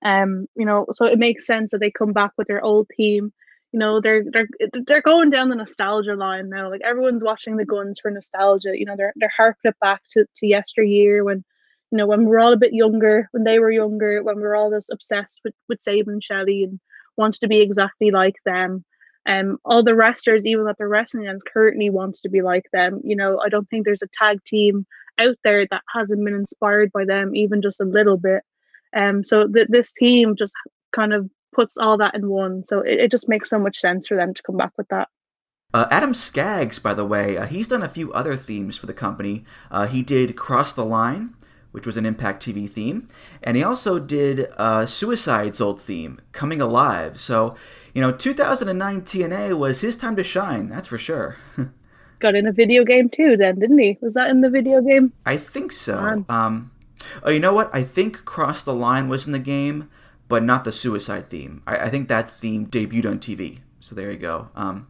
[0.05, 3.33] Um, you know, so it makes sense that they come back with their old team
[3.77, 4.49] you know they're they're
[4.87, 8.87] they're going down the nostalgia line now like everyone's watching the guns for nostalgia you
[8.87, 11.45] know they're they're harking it back to, to yesteryear when
[11.91, 14.43] you know when we were all a bit younger when they were younger when we
[14.43, 16.81] were all just obsessed with with Sabin and Shelley and
[17.19, 18.83] wanted to be exactly like them
[19.27, 23.01] um all the wrestlers even that they're wrestling against currently wants to be like them
[23.05, 24.87] you know I don't think there's a tag team
[25.19, 28.43] out there that hasn't been inspired by them even just a little bit
[28.97, 30.55] um so th- this team just
[30.95, 32.63] kind of puts all that in one.
[32.69, 35.09] So it, it just makes so much sense for them to come back with that.
[35.75, 38.95] Uh, Adam Skaggs, by the way, uh, he's done a few other themes for the
[38.95, 39.45] company.
[39.71, 41.35] Uh, he did Cross the Line,
[41.77, 43.07] which was an Impact TV theme,
[43.43, 47.21] and he also did uh, Suicide's old theme, Coming Alive.
[47.21, 47.55] So,
[47.93, 51.37] you know, 2009 TNA was his time to shine, that's for sure.
[52.19, 53.99] Got in a video game too, then, didn't he?
[54.01, 55.13] Was that in the video game?
[55.27, 56.25] I think so.
[56.31, 56.71] Um,
[57.23, 57.69] oh, you know what?
[57.75, 59.91] I think Cross the Line was in the game,
[60.29, 61.63] but not the Suicide theme.
[61.67, 63.59] I, I think that theme debuted on TV.
[63.81, 64.49] So there you go.
[64.57, 64.89] Um,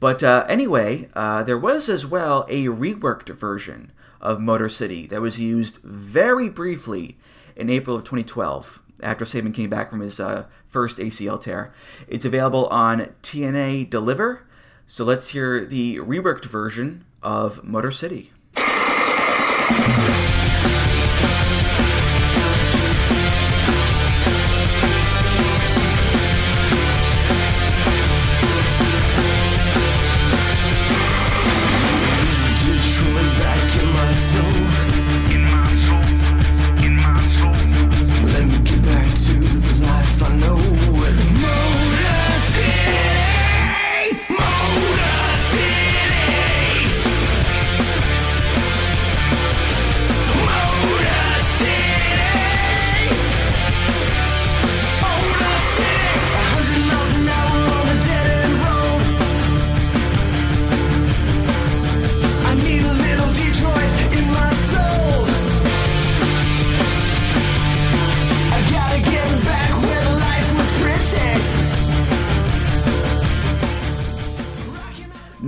[0.00, 3.92] but uh, anyway, uh, there was as well a reworked version
[4.24, 7.18] of Motor City that was used very briefly
[7.54, 11.72] in April of 2012 after Sabin came back from his uh, first ACL tear.
[12.08, 14.46] It's available on TNA Deliver.
[14.86, 18.32] So let's hear the reworked version of Motor City.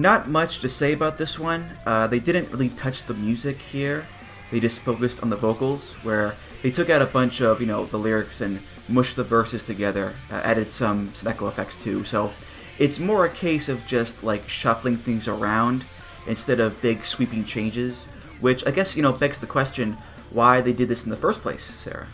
[0.07, 1.68] Not much to say about this one.
[1.84, 4.07] Uh, they didn't really touch the music here.
[4.52, 7.86] They just focused on the vocals, where they took out a bunch of, you know,
[7.86, 12.04] the lyrics and mushed the verses together, uh, added some, some echo effects too.
[12.04, 12.30] So
[12.78, 15.86] it's more a case of just like shuffling things around
[16.28, 18.07] instead of big sweeping changes,
[18.40, 19.96] which I guess you know begs the question
[20.30, 22.07] why they did this in the first place, Sarah.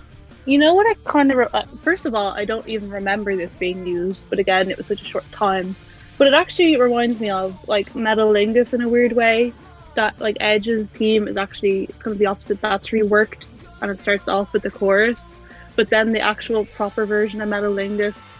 [0.46, 1.36] You know what I kind of.
[1.36, 4.78] Re- uh, first of all, I don't even remember this being used, but again, it
[4.78, 5.76] was such a short time.
[6.18, 9.52] But it actually reminds me of like Metalingus in a weird way.
[9.94, 12.60] That like Edge's theme is actually it's kind of the opposite.
[12.60, 13.44] That's reworked,
[13.80, 15.36] and it starts off with the chorus,
[15.76, 18.38] but then the actual proper version of Metalingus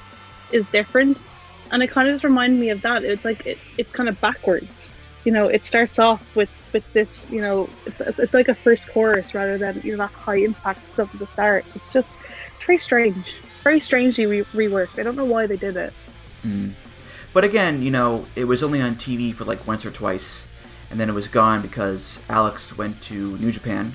[0.53, 1.19] is different,
[1.71, 3.05] and it kind of just reminded me of that.
[3.05, 5.01] It's like it, it's kind of backwards.
[5.25, 7.31] You know, it starts off with with this.
[7.31, 10.93] You know, it's it's like a first chorus rather than you know that high impact
[10.93, 11.65] stuff at the start.
[11.75, 12.11] It's just
[12.55, 13.31] it's very strange,
[13.63, 14.99] very strangely re- reworked.
[14.99, 15.93] I don't know why they did it.
[16.43, 16.71] Hmm.
[17.33, 20.47] But again, you know, it was only on TV for like once or twice,
[20.91, 23.93] and then it was gone because Alex went to New Japan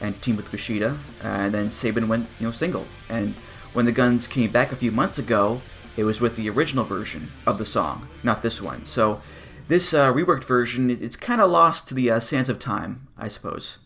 [0.00, 2.86] and teamed with Kushida, and then Sabin went, you know, single.
[3.08, 3.34] And
[3.72, 5.62] when the Guns came back a few months ago,
[5.96, 8.84] it was with the original version of the song, not this one.
[8.84, 9.22] So
[9.68, 13.28] this uh, reworked version, it's kind of lost to the uh, sands of time, I
[13.28, 13.78] suppose.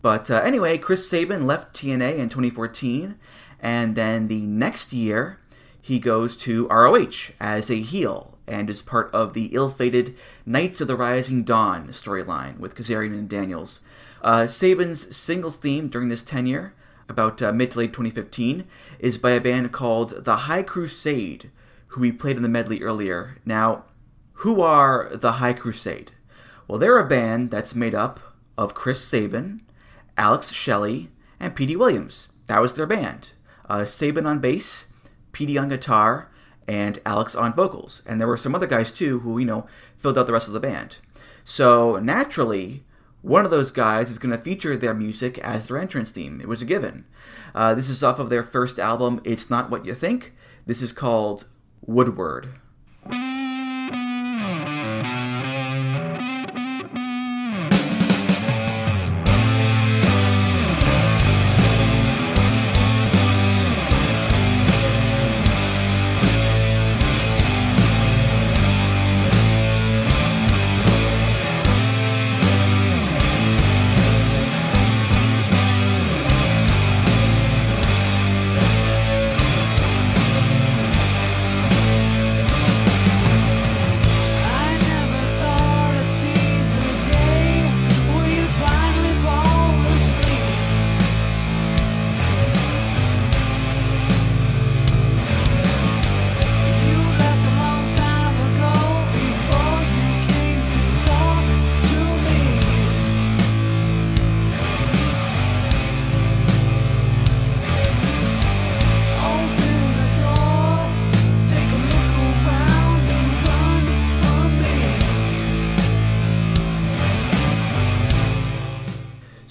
[0.00, 3.16] But uh, anyway, Chris Sabin left TNA in 2014,
[3.60, 5.38] and then the next year
[5.86, 10.88] he goes to ROH as a heel and is part of the ill-fated Knights of
[10.88, 13.82] the Rising Dawn storyline with Kazarian and Daniels.
[14.20, 16.74] Uh, Sabin's singles theme during this tenure,
[17.08, 18.64] about uh, mid to late 2015,
[18.98, 21.52] is by a band called The High Crusade,
[21.86, 23.36] who we played in the medley earlier.
[23.44, 23.84] Now,
[24.40, 26.10] who are the High Crusade?
[26.66, 28.18] Well, they're a band that's made up
[28.58, 29.62] of Chris Sabin,
[30.18, 32.30] Alex Shelley, and Petey Williams.
[32.48, 33.34] That was their band.
[33.68, 34.86] Uh, Sabin on bass,
[35.36, 36.30] Petey on guitar,
[36.66, 38.00] and Alex on vocals.
[38.06, 39.66] And there were some other guys too who, you know,
[39.98, 40.96] filled out the rest of the band.
[41.44, 42.84] So naturally,
[43.20, 46.40] one of those guys is going to feature their music as their entrance theme.
[46.40, 47.04] It was a given.
[47.54, 50.32] Uh, this is off of their first album, It's Not What You Think.
[50.64, 51.44] This is called
[51.84, 52.54] Woodward.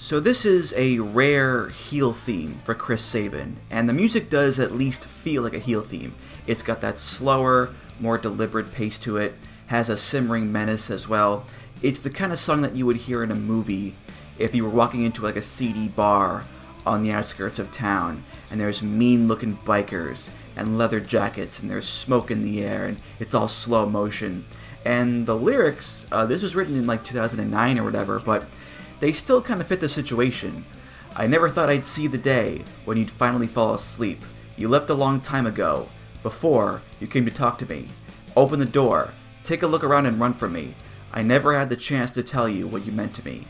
[0.06, 4.70] So this is a rare heel theme for Chris Sabin, and the music does at
[4.70, 6.14] least feel like a heel theme.
[6.46, 9.34] It's got that slower, more deliberate pace to it,
[9.66, 11.44] has a simmering menace as well.
[11.82, 13.96] It's the kind of song that you would hear in a movie
[14.38, 16.44] if you were walking into like a seedy bar
[16.86, 22.30] on the outskirts of town, and there's mean-looking bikers and leather jackets, and there's smoke
[22.30, 24.44] in the air, and it's all slow motion.
[24.84, 28.46] And the lyrics, uh, this was written in like 2009 or whatever, but
[29.00, 30.64] they still kind of fit the situation.
[31.14, 34.22] I never thought I'd see the day when you'd finally fall asleep.
[34.56, 35.88] You left a long time ago,
[36.22, 37.88] before you came to talk to me.
[38.36, 39.12] Open the door,
[39.44, 40.74] take a look around and run from me.
[41.12, 43.46] I never had the chance to tell you what you meant to me.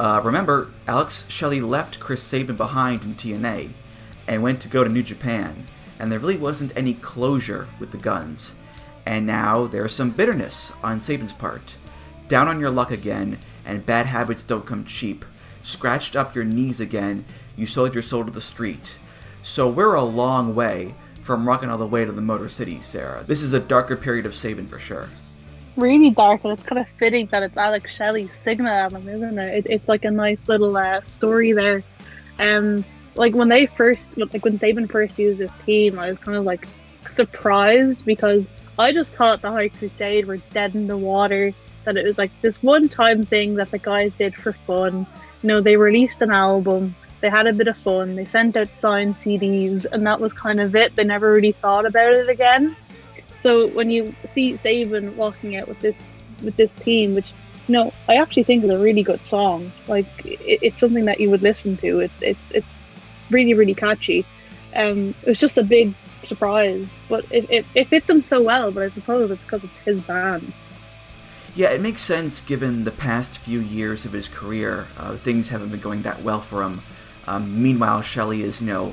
[0.00, 3.70] Uh, remember, Alex Shelley left Chris Sabin behind in TNA
[4.26, 5.66] and went to go to New Japan,
[5.98, 8.54] and there really wasn't any closure with the guns.
[9.06, 11.76] And now there's some bitterness on Sabin's part.
[12.26, 15.24] Down on your luck again, and bad habits don't come cheap.
[15.62, 17.24] Scratched up your knees again,
[17.56, 18.98] you sold your soul to the street.
[19.42, 23.24] So we're a long way from rocking all the way to the Motor City, Sarah.
[23.24, 25.08] This is a darker period of Sabin for sure.
[25.76, 29.66] really dark, and it's kind of fitting that it's Alex Shelley's Sigma album, isn't it?
[29.66, 31.82] it it's like a nice little uh, story there.
[32.38, 32.84] Um,
[33.14, 36.44] like when they first, like when Sabin first used this theme, I was kind of
[36.44, 36.66] like
[37.06, 38.48] surprised because
[38.78, 41.52] I just thought the High Crusade were dead in the water.
[41.84, 45.06] That it was like this one-time thing that the guys did for fun.
[45.42, 48.76] You know, they released an album, they had a bit of fun, they sent out
[48.76, 50.94] signed CDs, and that was kind of it.
[50.96, 52.76] They never really thought about it again.
[53.36, 56.06] So when you see Sabin walking out with this
[56.42, 57.32] with this theme, which
[57.68, 59.72] you know I actually think is a really good song.
[59.88, 62.00] Like it, it's something that you would listen to.
[62.00, 62.68] It's it's it's
[63.30, 64.24] really really catchy.
[64.74, 68.70] Um, it was just a big surprise, but it, it, it fits him so well.
[68.70, 70.52] But I suppose it's because it's his band.
[71.56, 74.88] Yeah, it makes sense given the past few years of his career.
[74.98, 76.82] Uh, things haven't been going that well for him.
[77.28, 78.92] Um, meanwhile, Shelley is, you know,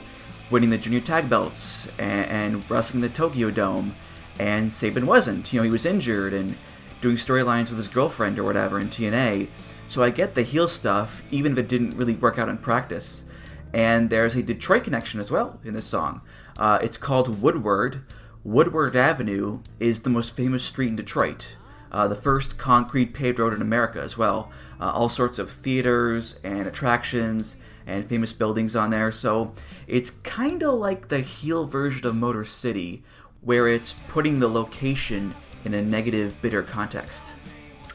[0.52, 3.96] winning the junior tag belts and, and wrestling the Tokyo Dome,
[4.38, 5.52] and Sabin wasn't.
[5.52, 6.56] You know, he was injured and
[7.02, 9.48] doing storylines with his girlfriend or whatever in TNA.
[9.88, 13.24] So I get the heel stuff, even if it didn't really work out in practice.
[13.74, 16.22] And there's a Detroit connection as well in this song.
[16.58, 18.04] Uh, it's called Woodward.
[18.44, 21.56] Woodward Avenue is the most famous street in Detroit.
[21.92, 24.52] Uh, the first concrete paved road in America as well.
[24.80, 29.12] Uh, all sorts of theaters and attractions and famous buildings on there.
[29.12, 29.54] So
[29.88, 33.04] it's kind of like the heel version of Motor City,
[33.42, 35.36] where it's putting the location
[35.66, 37.34] in a negative, bitter context.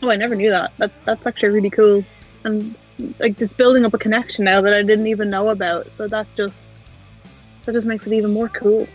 [0.02, 0.72] Oh, I never knew that.
[0.76, 2.04] That's that's actually really cool,
[2.44, 2.74] and
[3.18, 5.94] like it's building up a connection now that I didn't even know about.
[5.94, 6.66] So that just
[7.64, 8.86] that just makes it even more cool.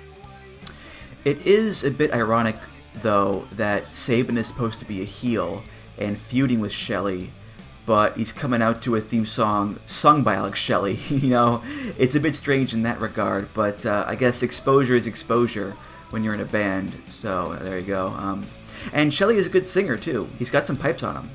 [1.26, 2.56] It is a bit ironic,
[2.96, 5.64] though, that Sabin is supposed to be a heel
[5.98, 7.32] and feuding with Shelley,
[7.86, 10.96] but he's coming out to a theme song sung by Alex Shelley.
[11.10, 11.64] you know,
[11.98, 15.76] it's a bit strange in that regard, but uh, I guess exposure is exposure
[16.10, 16.96] when you're in a band.
[17.09, 18.08] So there you go.
[18.08, 18.46] Um,
[18.93, 20.30] and Shelley is a good singer too.
[20.38, 21.30] He's got some pipes on him.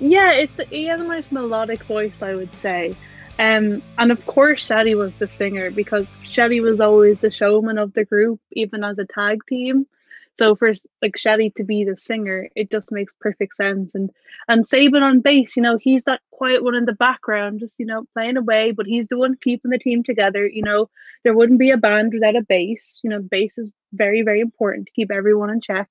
[0.00, 2.96] Yeah, it's he has a nice melodic voice, I would say.
[3.38, 7.92] Um, and of course, Shelley was the singer because Shelley was always the showman of
[7.94, 9.86] the group, even as a tag team.
[10.34, 10.72] So for
[11.02, 13.94] like Shelley to be the singer, it just makes perfect sense.
[13.94, 14.10] And
[14.48, 17.86] and Sabin on bass, you know, he's that quiet one in the background, just you
[17.86, 20.46] know, playing away, but he's the one keeping the team together.
[20.46, 20.88] You know,
[21.24, 23.00] there wouldn't be a band without a bass.
[23.04, 25.88] You know, bass is very very important to keep everyone in check.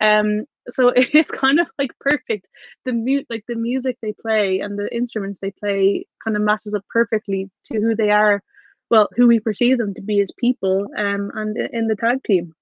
[0.00, 2.46] Um, so it's kind of like perfect.
[2.84, 6.74] The mute, like the music they play and the instruments they play, kind of matches
[6.74, 8.42] up perfectly to who they are.
[8.90, 12.54] Well, who we perceive them to be as people, um, and in the tag team.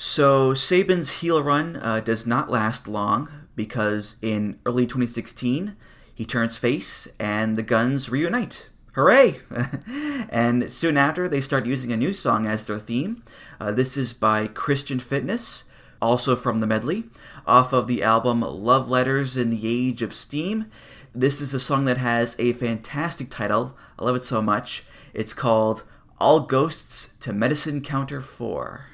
[0.00, 5.74] So Sabin's heel run uh, does not last long because in early 2016
[6.14, 8.70] he turns face and the Guns reunite.
[8.92, 9.40] Hooray!
[10.30, 13.24] and soon after they start using a new song as their theme.
[13.58, 15.64] Uh, this is by Christian Fitness,
[16.00, 17.06] also from the medley,
[17.44, 20.66] off of the album Love Letters in the Age of Steam.
[21.12, 23.76] This is a song that has a fantastic title.
[23.98, 24.84] I love it so much.
[25.12, 25.82] It's called
[26.20, 28.90] All Ghosts to Medicine Counter 4.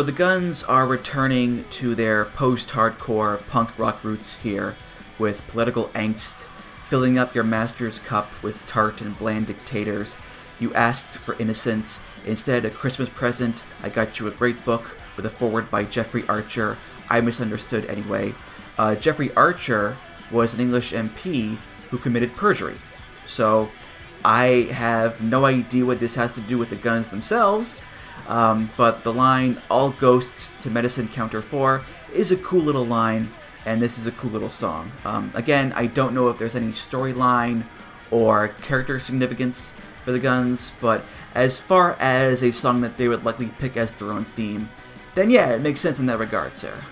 [0.00, 4.74] So the Guns are returning to their post-hardcore punk rock roots here,
[5.18, 6.46] with political angst,
[6.82, 10.16] filling up your master's cup with tart and bland dictators.
[10.58, 13.62] You asked for innocence, instead a Christmas present.
[13.82, 16.78] I got you a great book with a foreword by Jeffrey Archer.
[17.10, 18.34] I misunderstood anyway.
[18.78, 19.98] Uh, Jeffrey Archer
[20.32, 21.58] was an English MP
[21.90, 22.76] who committed perjury.
[23.26, 23.68] So
[24.24, 27.84] I have no idea what this has to do with the Guns themselves.
[28.30, 31.82] Um, but the line "All ghosts to medicine counter four
[32.14, 33.30] is a cool little line,
[33.66, 34.92] and this is a cool little song.
[35.04, 37.64] Um, again, I don't know if there's any storyline
[38.10, 39.74] or character significance
[40.04, 41.04] for the Guns, but
[41.34, 44.70] as far as a song that they would likely pick as their own theme,
[45.14, 46.84] then yeah, it makes sense in that regard, Sarah.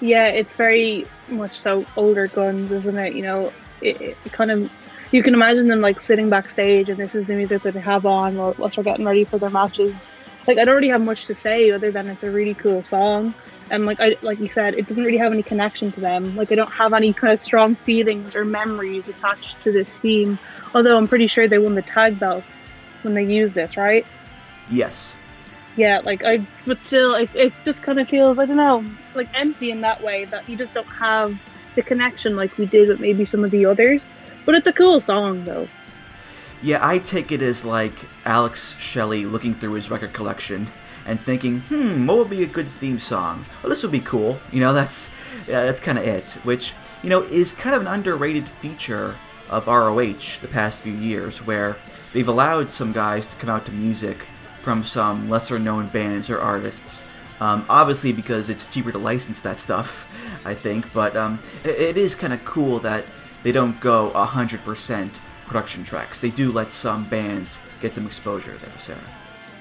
[0.00, 3.14] Yeah, it's very much so older guns, isn't it?
[3.14, 3.52] You know,
[3.82, 4.70] it, it kind of
[5.10, 8.06] you can imagine them like sitting backstage, and this is the music that they have
[8.06, 10.04] on while, they're getting ready for their matches.
[10.48, 13.34] Like I don't really have much to say other than it's a really cool song,
[13.70, 16.34] and like I like you said, it doesn't really have any connection to them.
[16.36, 20.38] Like I don't have any kind of strong feelings or memories attached to this theme.
[20.74, 22.72] Although I'm pretty sure they won the tag belts
[23.02, 24.06] when they used this, right?
[24.70, 25.14] Yes.
[25.76, 28.84] yeah like i but still it, it just kind of feels i don't know
[29.14, 31.38] like empty in that way that you just don't have
[31.74, 34.10] the connection like we did with maybe some of the others
[34.44, 35.68] but it's a cool song though
[36.60, 40.68] Yeah, I take it as like Alex Shelley looking through his record collection
[41.06, 43.46] and thinking, hmm, what would be a good theme song?
[43.62, 44.40] Well, this would be cool.
[44.52, 45.08] You know, that's
[45.46, 46.32] yeah, that's kind of it.
[46.42, 49.16] Which you know is kind of an underrated feature
[49.48, 51.76] of ROH the past few years, where
[52.12, 54.26] they've allowed some guys to come out to music
[54.60, 57.04] from some lesser known bands or artists.
[57.40, 60.06] Um, obviously, because it's cheaper to license that stuff,
[60.44, 60.92] I think.
[60.92, 63.04] But um, it, it is kind of cool that
[63.44, 66.20] they don't go 100% production tracks.
[66.20, 68.98] They do let some bands get some exposure there, Sarah.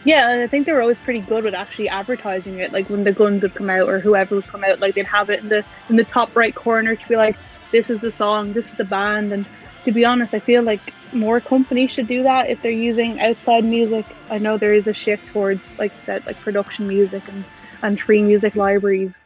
[0.03, 2.71] Yeah, and I think they were always pretty good with actually advertising it.
[2.71, 5.29] Like when the Guns would come out or whoever would come out, like they'd have
[5.29, 7.35] it in the in the top right corner to be like,
[7.71, 9.45] "This is the song, this is the band." And
[9.85, 13.65] to be honest, I feel like more companies should do that if they're using outside
[13.65, 14.05] music.
[14.29, 17.43] I know there is a shift towards, like you said, like production music and
[17.81, 19.19] and free music libraries,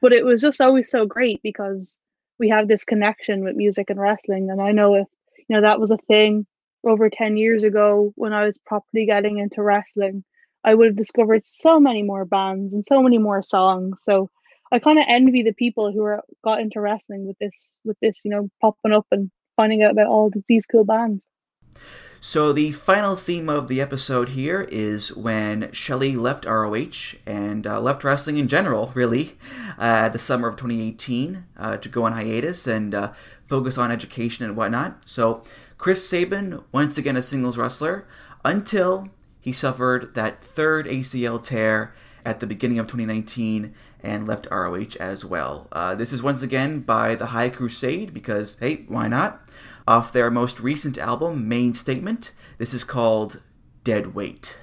[0.00, 1.98] but it was just always so great because
[2.38, 4.50] we have this connection with music and wrestling.
[4.50, 5.08] And I know if
[5.48, 6.46] you know that was a thing
[6.84, 10.24] over 10 years ago when I was properly getting into wrestling,
[10.64, 14.02] I would have discovered so many more bands and so many more songs.
[14.02, 14.30] So
[14.70, 18.20] I kind of envy the people who are got into wrestling with this, with this,
[18.24, 21.26] you know, popping up and finding out about all these cool bands.
[22.20, 27.80] So the final theme of the episode here is when Shelley left ROH and uh,
[27.80, 29.38] left wrestling in general, really,
[29.78, 33.12] uh, the summer of 2018 uh, to go on hiatus and uh,
[33.48, 35.02] focus on education and whatnot.
[35.04, 35.42] So
[35.78, 38.06] Chris Sabin, once again a singles wrestler,
[38.44, 39.08] until
[39.40, 41.94] he suffered that third ACL tear
[42.24, 45.68] at the beginning of 2019 and left ROH as well.
[45.72, 49.40] Uh, this is once again by the High Crusade because, hey, why not?
[49.86, 53.40] Off their most recent album, Main Statement, this is called
[53.84, 54.56] Dead Weight.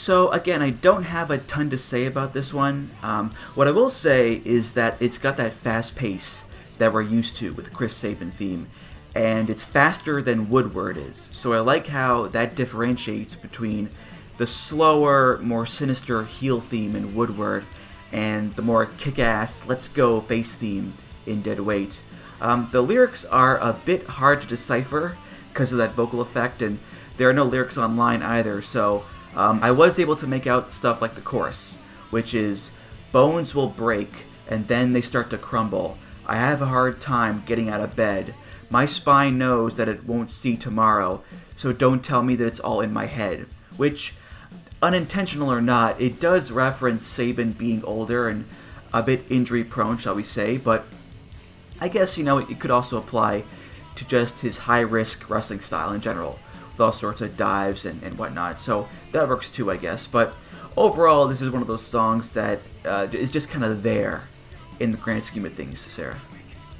[0.00, 2.90] So again, I don't have a ton to say about this one.
[3.02, 6.46] Um, what I will say is that it's got that fast pace
[6.78, 8.68] that we're used to with the Chris Sabin theme,
[9.14, 11.28] and it's faster than Woodward is.
[11.32, 13.90] So I like how that differentiates between
[14.38, 17.66] the slower, more sinister heel theme in Woodward
[18.10, 20.94] and the more kick-ass "Let's Go" face theme
[21.26, 22.02] in Dead Weight.
[22.40, 25.18] Um, the lyrics are a bit hard to decipher
[25.52, 26.78] because of that vocal effect, and
[27.18, 28.62] there are no lyrics online either.
[28.62, 29.04] So
[29.34, 31.78] um, I was able to make out stuff like the chorus,
[32.10, 32.72] which is
[33.12, 35.96] bones will break and then they start to crumble.
[36.26, 38.34] I have a hard time getting out of bed.
[38.68, 41.22] My spine knows that it won't see tomorrow,
[41.56, 43.46] so don't tell me that it's all in my head.
[43.76, 44.14] Which,
[44.82, 48.44] unintentional or not, it does reference Sabin being older and
[48.92, 50.84] a bit injury prone, shall we say, but
[51.80, 53.44] I guess, you know, it could also apply
[53.94, 56.38] to just his high risk wrestling style in general,
[56.80, 58.58] all sorts of dives and, and whatnot.
[58.58, 60.06] So that works too, I guess.
[60.06, 60.34] But
[60.76, 64.24] overall, this is one of those songs that uh, is just kind of there
[64.78, 66.20] in the grand scheme of things, Sarah.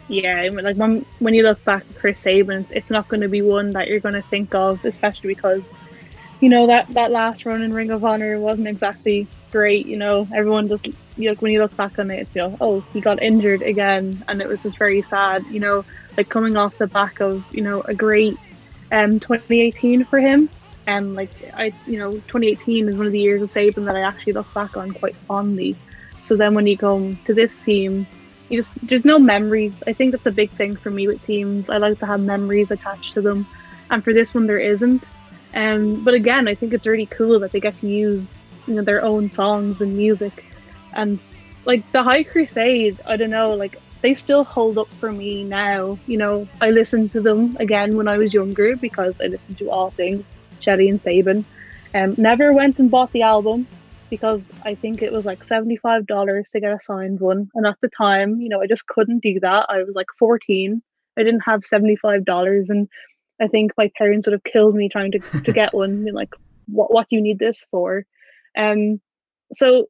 [0.09, 3.29] Yeah, like when when you look back at Chris Sabin, it's, it's not going to
[3.29, 5.69] be one that you're going to think of, especially because
[6.41, 9.87] you know that that last run in Ring of Honor wasn't exactly great.
[9.87, 12.57] You know, everyone just you know, when you look back on it, it's you know,
[12.61, 15.45] oh, he got injured again, and it was just very sad.
[15.47, 15.85] You know,
[16.17, 18.37] like coming off the back of you know a great
[18.93, 20.49] um 2018 for him,
[20.87, 24.03] and like I you know 2018 is one of the years of Sabin that I
[24.03, 25.77] actually look back on quite fondly.
[26.23, 28.07] So then when you come to this team,
[28.49, 29.83] you just there's no memories.
[29.87, 31.71] I think that's a big thing for me with teams.
[31.71, 33.47] I like to have memories attached to them,
[33.91, 35.07] and for this one there isn't.
[35.55, 38.83] Um, but again, I think it's really cool that they get to use you know
[38.83, 40.45] their own songs and music,
[40.95, 41.21] and
[41.65, 43.01] like the High Crusade.
[43.07, 45.99] I don't know, like they still hold up for me now.
[46.07, 49.71] You know, I listened to them again when I was younger because I listened to
[49.71, 50.27] all things
[50.61, 51.45] Shelley and Sabin.
[51.95, 53.67] Um, never went and bought the album,
[54.11, 57.49] because I think it was like $75 to get a signed one.
[57.55, 59.67] And at the time, you know, I just couldn't do that.
[59.71, 60.83] I was like 14.
[61.17, 62.89] I didn't have $75 and
[63.41, 66.03] I think my parents would have killed me trying to, to get one.
[66.05, 66.35] Being like,
[66.67, 68.05] what what do you need this for?
[68.59, 69.01] Um
[69.53, 69.87] so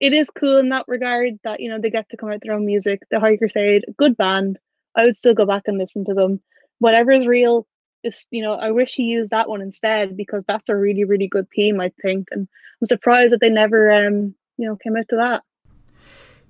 [0.00, 2.54] it is cool in that regard that, you know, they get to come out their
[2.54, 3.02] own music.
[3.10, 4.58] The High Crusade, good band.
[4.96, 6.40] I would still go back and listen to them.
[6.78, 7.66] Whatever is real
[8.04, 11.28] is, you know, I wish he used that one instead because that's a really, really
[11.28, 12.28] good theme, I think.
[12.30, 12.48] And
[12.80, 15.42] I'm surprised that they never um, you know, came out to that.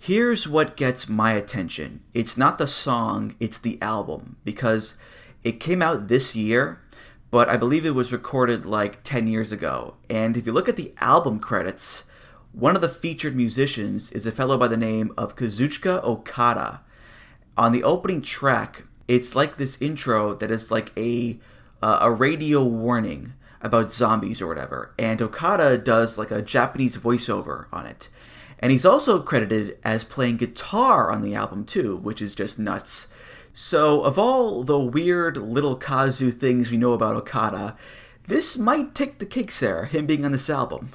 [0.00, 2.02] Here's what gets my attention.
[2.14, 4.94] It's not the song, it's the album because
[5.42, 6.80] it came out this year,
[7.30, 9.94] but I believe it was recorded like 10 years ago.
[10.08, 12.04] And if you look at the album credits,
[12.52, 16.80] one of the featured musicians is a fellow by the name of Kazuchika Okada.
[17.56, 21.38] On the opening track, it's like this intro that is like a
[21.82, 27.66] uh, a radio warning about zombies or whatever, and Okada does like a Japanese voiceover
[27.72, 28.08] on it.
[28.60, 33.08] And he's also credited as playing guitar on the album too, which is just nuts.
[33.52, 37.76] So, of all the weird little Kazu things we know about Okada,
[38.26, 40.90] this might take the cake, Sarah, him being on this album.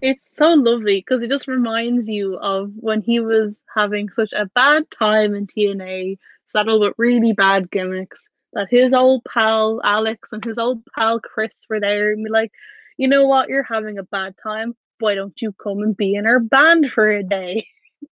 [0.00, 4.46] It's so lovely because it just reminds you of when he was having such a
[4.54, 6.16] bad time in TNA,
[6.46, 8.28] saddled with really bad gimmicks.
[8.56, 12.52] That his old pal Alex and his old pal Chris were there and be like,
[12.96, 14.74] you know what, you're having a bad time.
[14.98, 17.66] Why don't you come and be in our band for a day?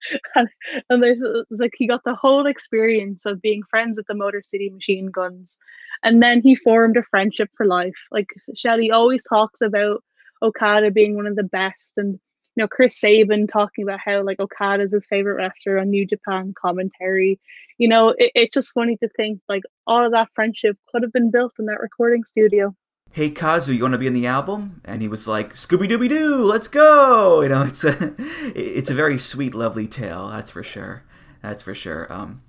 [0.35, 0.49] and,
[0.89, 4.71] and there's like he got the whole experience of being friends with the Motor City
[4.71, 5.59] Machine Guns,
[6.03, 7.97] and then he formed a friendship for life.
[8.11, 10.03] Like Shelley always talks about
[10.43, 12.19] Okada being one of the best, and
[12.61, 16.55] know Chris Sabin talking about how like Okada is his favorite wrestler on New Japan
[16.61, 17.41] commentary.
[17.79, 21.13] You know, it, it's just funny to think like all of that friendship could have
[21.13, 22.75] been built in that recording studio.
[23.13, 24.81] Hey Kazu, you want to be in the album?
[24.85, 27.41] And he was like, Scooby Dooby Doo, let's go!
[27.43, 28.15] You know, it's a,
[28.55, 30.29] it's a very sweet, lovely tale.
[30.29, 31.03] That's for sure.
[31.43, 32.13] That's for sure.
[32.13, 32.43] Um,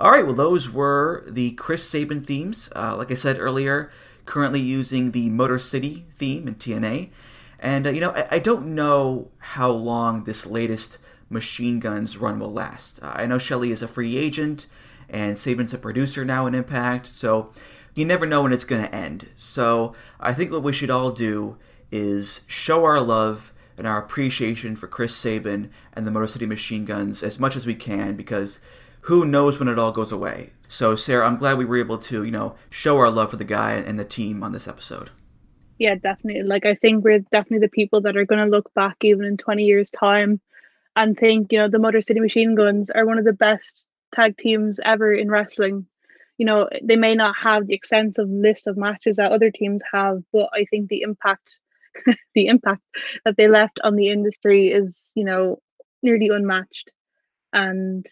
[0.00, 2.70] all right, well, those were the Chris Sabin themes.
[2.74, 3.90] Uh, like I said earlier,
[4.24, 7.10] currently using the Motor City theme in TNA.
[7.58, 10.98] And, uh, you know, I, I, don't know how long this latest
[11.28, 13.00] Machine Guns run will last.
[13.02, 14.66] Uh, I know Shelley is a free agent,
[15.08, 17.52] and Sabin's a producer now in Impact, so
[17.94, 19.28] you never know when it's going to end.
[19.34, 21.56] So I think what we should all do
[21.90, 26.84] is show our love and our appreciation for Chris Sabin and the Motor City Machine
[26.84, 28.60] Guns as much as we can because
[29.02, 30.50] who knows when it all goes away.
[30.68, 33.44] So Sarah, I'm glad we were able to, you know, show our love for the
[33.44, 35.10] guy and the team on this episode.
[35.78, 36.42] Yeah, definitely.
[36.42, 39.36] Like I think we're definitely the people that are going to look back even in
[39.36, 40.40] 20 years time
[40.96, 44.36] and think, you know, the Motor City Machine Guns are one of the best tag
[44.38, 45.86] teams ever in wrestling.
[46.38, 50.22] You know, they may not have the extensive list of matches that other teams have,
[50.32, 51.48] but I think the impact
[52.34, 52.82] the impact
[53.24, 55.58] that they left on the industry is, you know,
[56.02, 56.90] nearly unmatched.
[57.52, 58.06] And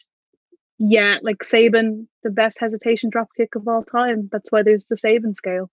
[0.78, 4.28] yeah, like Sabin, the best hesitation drop kick of all time.
[4.32, 5.70] That's why there's the Sabin scale.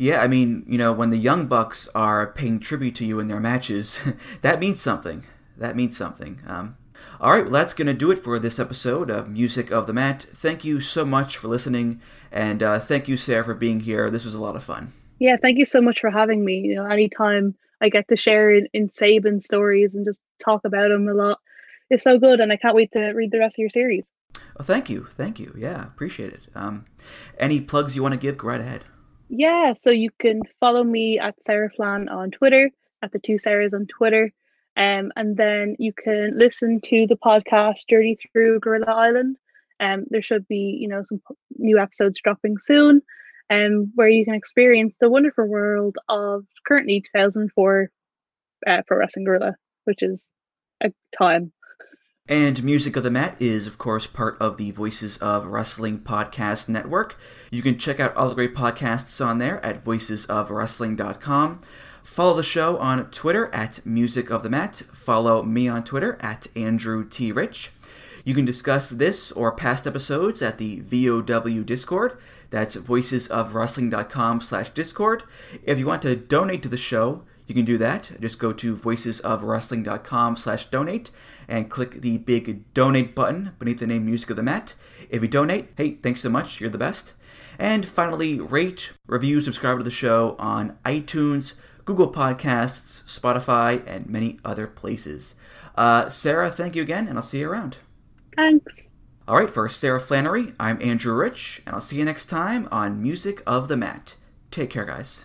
[0.00, 3.26] Yeah, I mean, you know, when the Young Bucks are paying tribute to you in
[3.26, 4.00] their matches,
[4.40, 5.24] that means something.
[5.58, 6.40] That means something.
[6.46, 6.78] Um,
[7.20, 9.92] all right, well, that's going to do it for this episode of Music of the
[9.92, 10.22] Mat.
[10.32, 12.00] Thank you so much for listening,
[12.32, 14.08] and uh, thank you, Sarah, for being here.
[14.08, 14.94] This was a lot of fun.
[15.18, 16.60] Yeah, thank you so much for having me.
[16.60, 20.90] You know, anytime I get to share in, in Sabin stories and just talk about
[20.90, 21.40] him a lot,
[21.90, 24.10] it's so good, and I can't wait to read the rest of your series.
[24.58, 25.54] Oh, thank you, thank you.
[25.58, 26.46] Yeah, appreciate it.
[26.54, 26.86] Um,
[27.38, 28.38] any plugs you want to give?
[28.38, 28.84] Go right ahead.
[29.30, 32.70] Yeah, so you can follow me at Sarah Flan on Twitter,
[33.02, 34.32] at the two Sarahs on Twitter.
[34.76, 39.36] Um, and then you can listen to the podcast Journey Through Gorilla Island.
[39.78, 41.22] Um, there should be, you know, some
[41.58, 43.02] new episodes dropping soon,
[43.50, 47.90] um, where you can experience the wonderful world of currently 2004
[48.66, 49.54] uh, Pro Wrestling Guerrilla,
[49.84, 50.30] which is
[50.82, 51.52] a time.
[52.28, 56.68] And Music of the Mat is, of course, part of the Voices of Wrestling podcast
[56.68, 57.18] network.
[57.50, 61.60] You can check out all the great podcasts on there at voicesofwrestling.com.
[62.04, 64.76] Follow the show on Twitter at Music of the Mat.
[64.92, 67.32] Follow me on Twitter at Andrew T.
[67.32, 67.72] Rich.
[68.24, 72.16] You can discuss this or past episodes at the VOW Discord.
[72.50, 75.24] That's voicesofwrestling.com slash Discord.
[75.64, 78.12] If you want to donate to the show, you can do that.
[78.20, 81.10] Just go to voicesofwrestling.com slash donate
[81.50, 84.74] and click the big donate button beneath the name Music of the Mat.
[85.10, 86.60] If you donate, hey, thanks so much.
[86.60, 87.12] You're the best.
[87.58, 91.54] And finally, rate, review, subscribe to the show on iTunes,
[91.84, 95.34] Google Podcasts, Spotify, and many other places.
[95.74, 97.78] Uh, Sarah, thank you again, and I'll see you around.
[98.36, 98.94] Thanks.
[99.28, 103.02] All right, for Sarah Flannery, I'm Andrew Rich, and I'll see you next time on
[103.02, 104.16] Music of the Mat.
[104.50, 105.24] Take care, guys.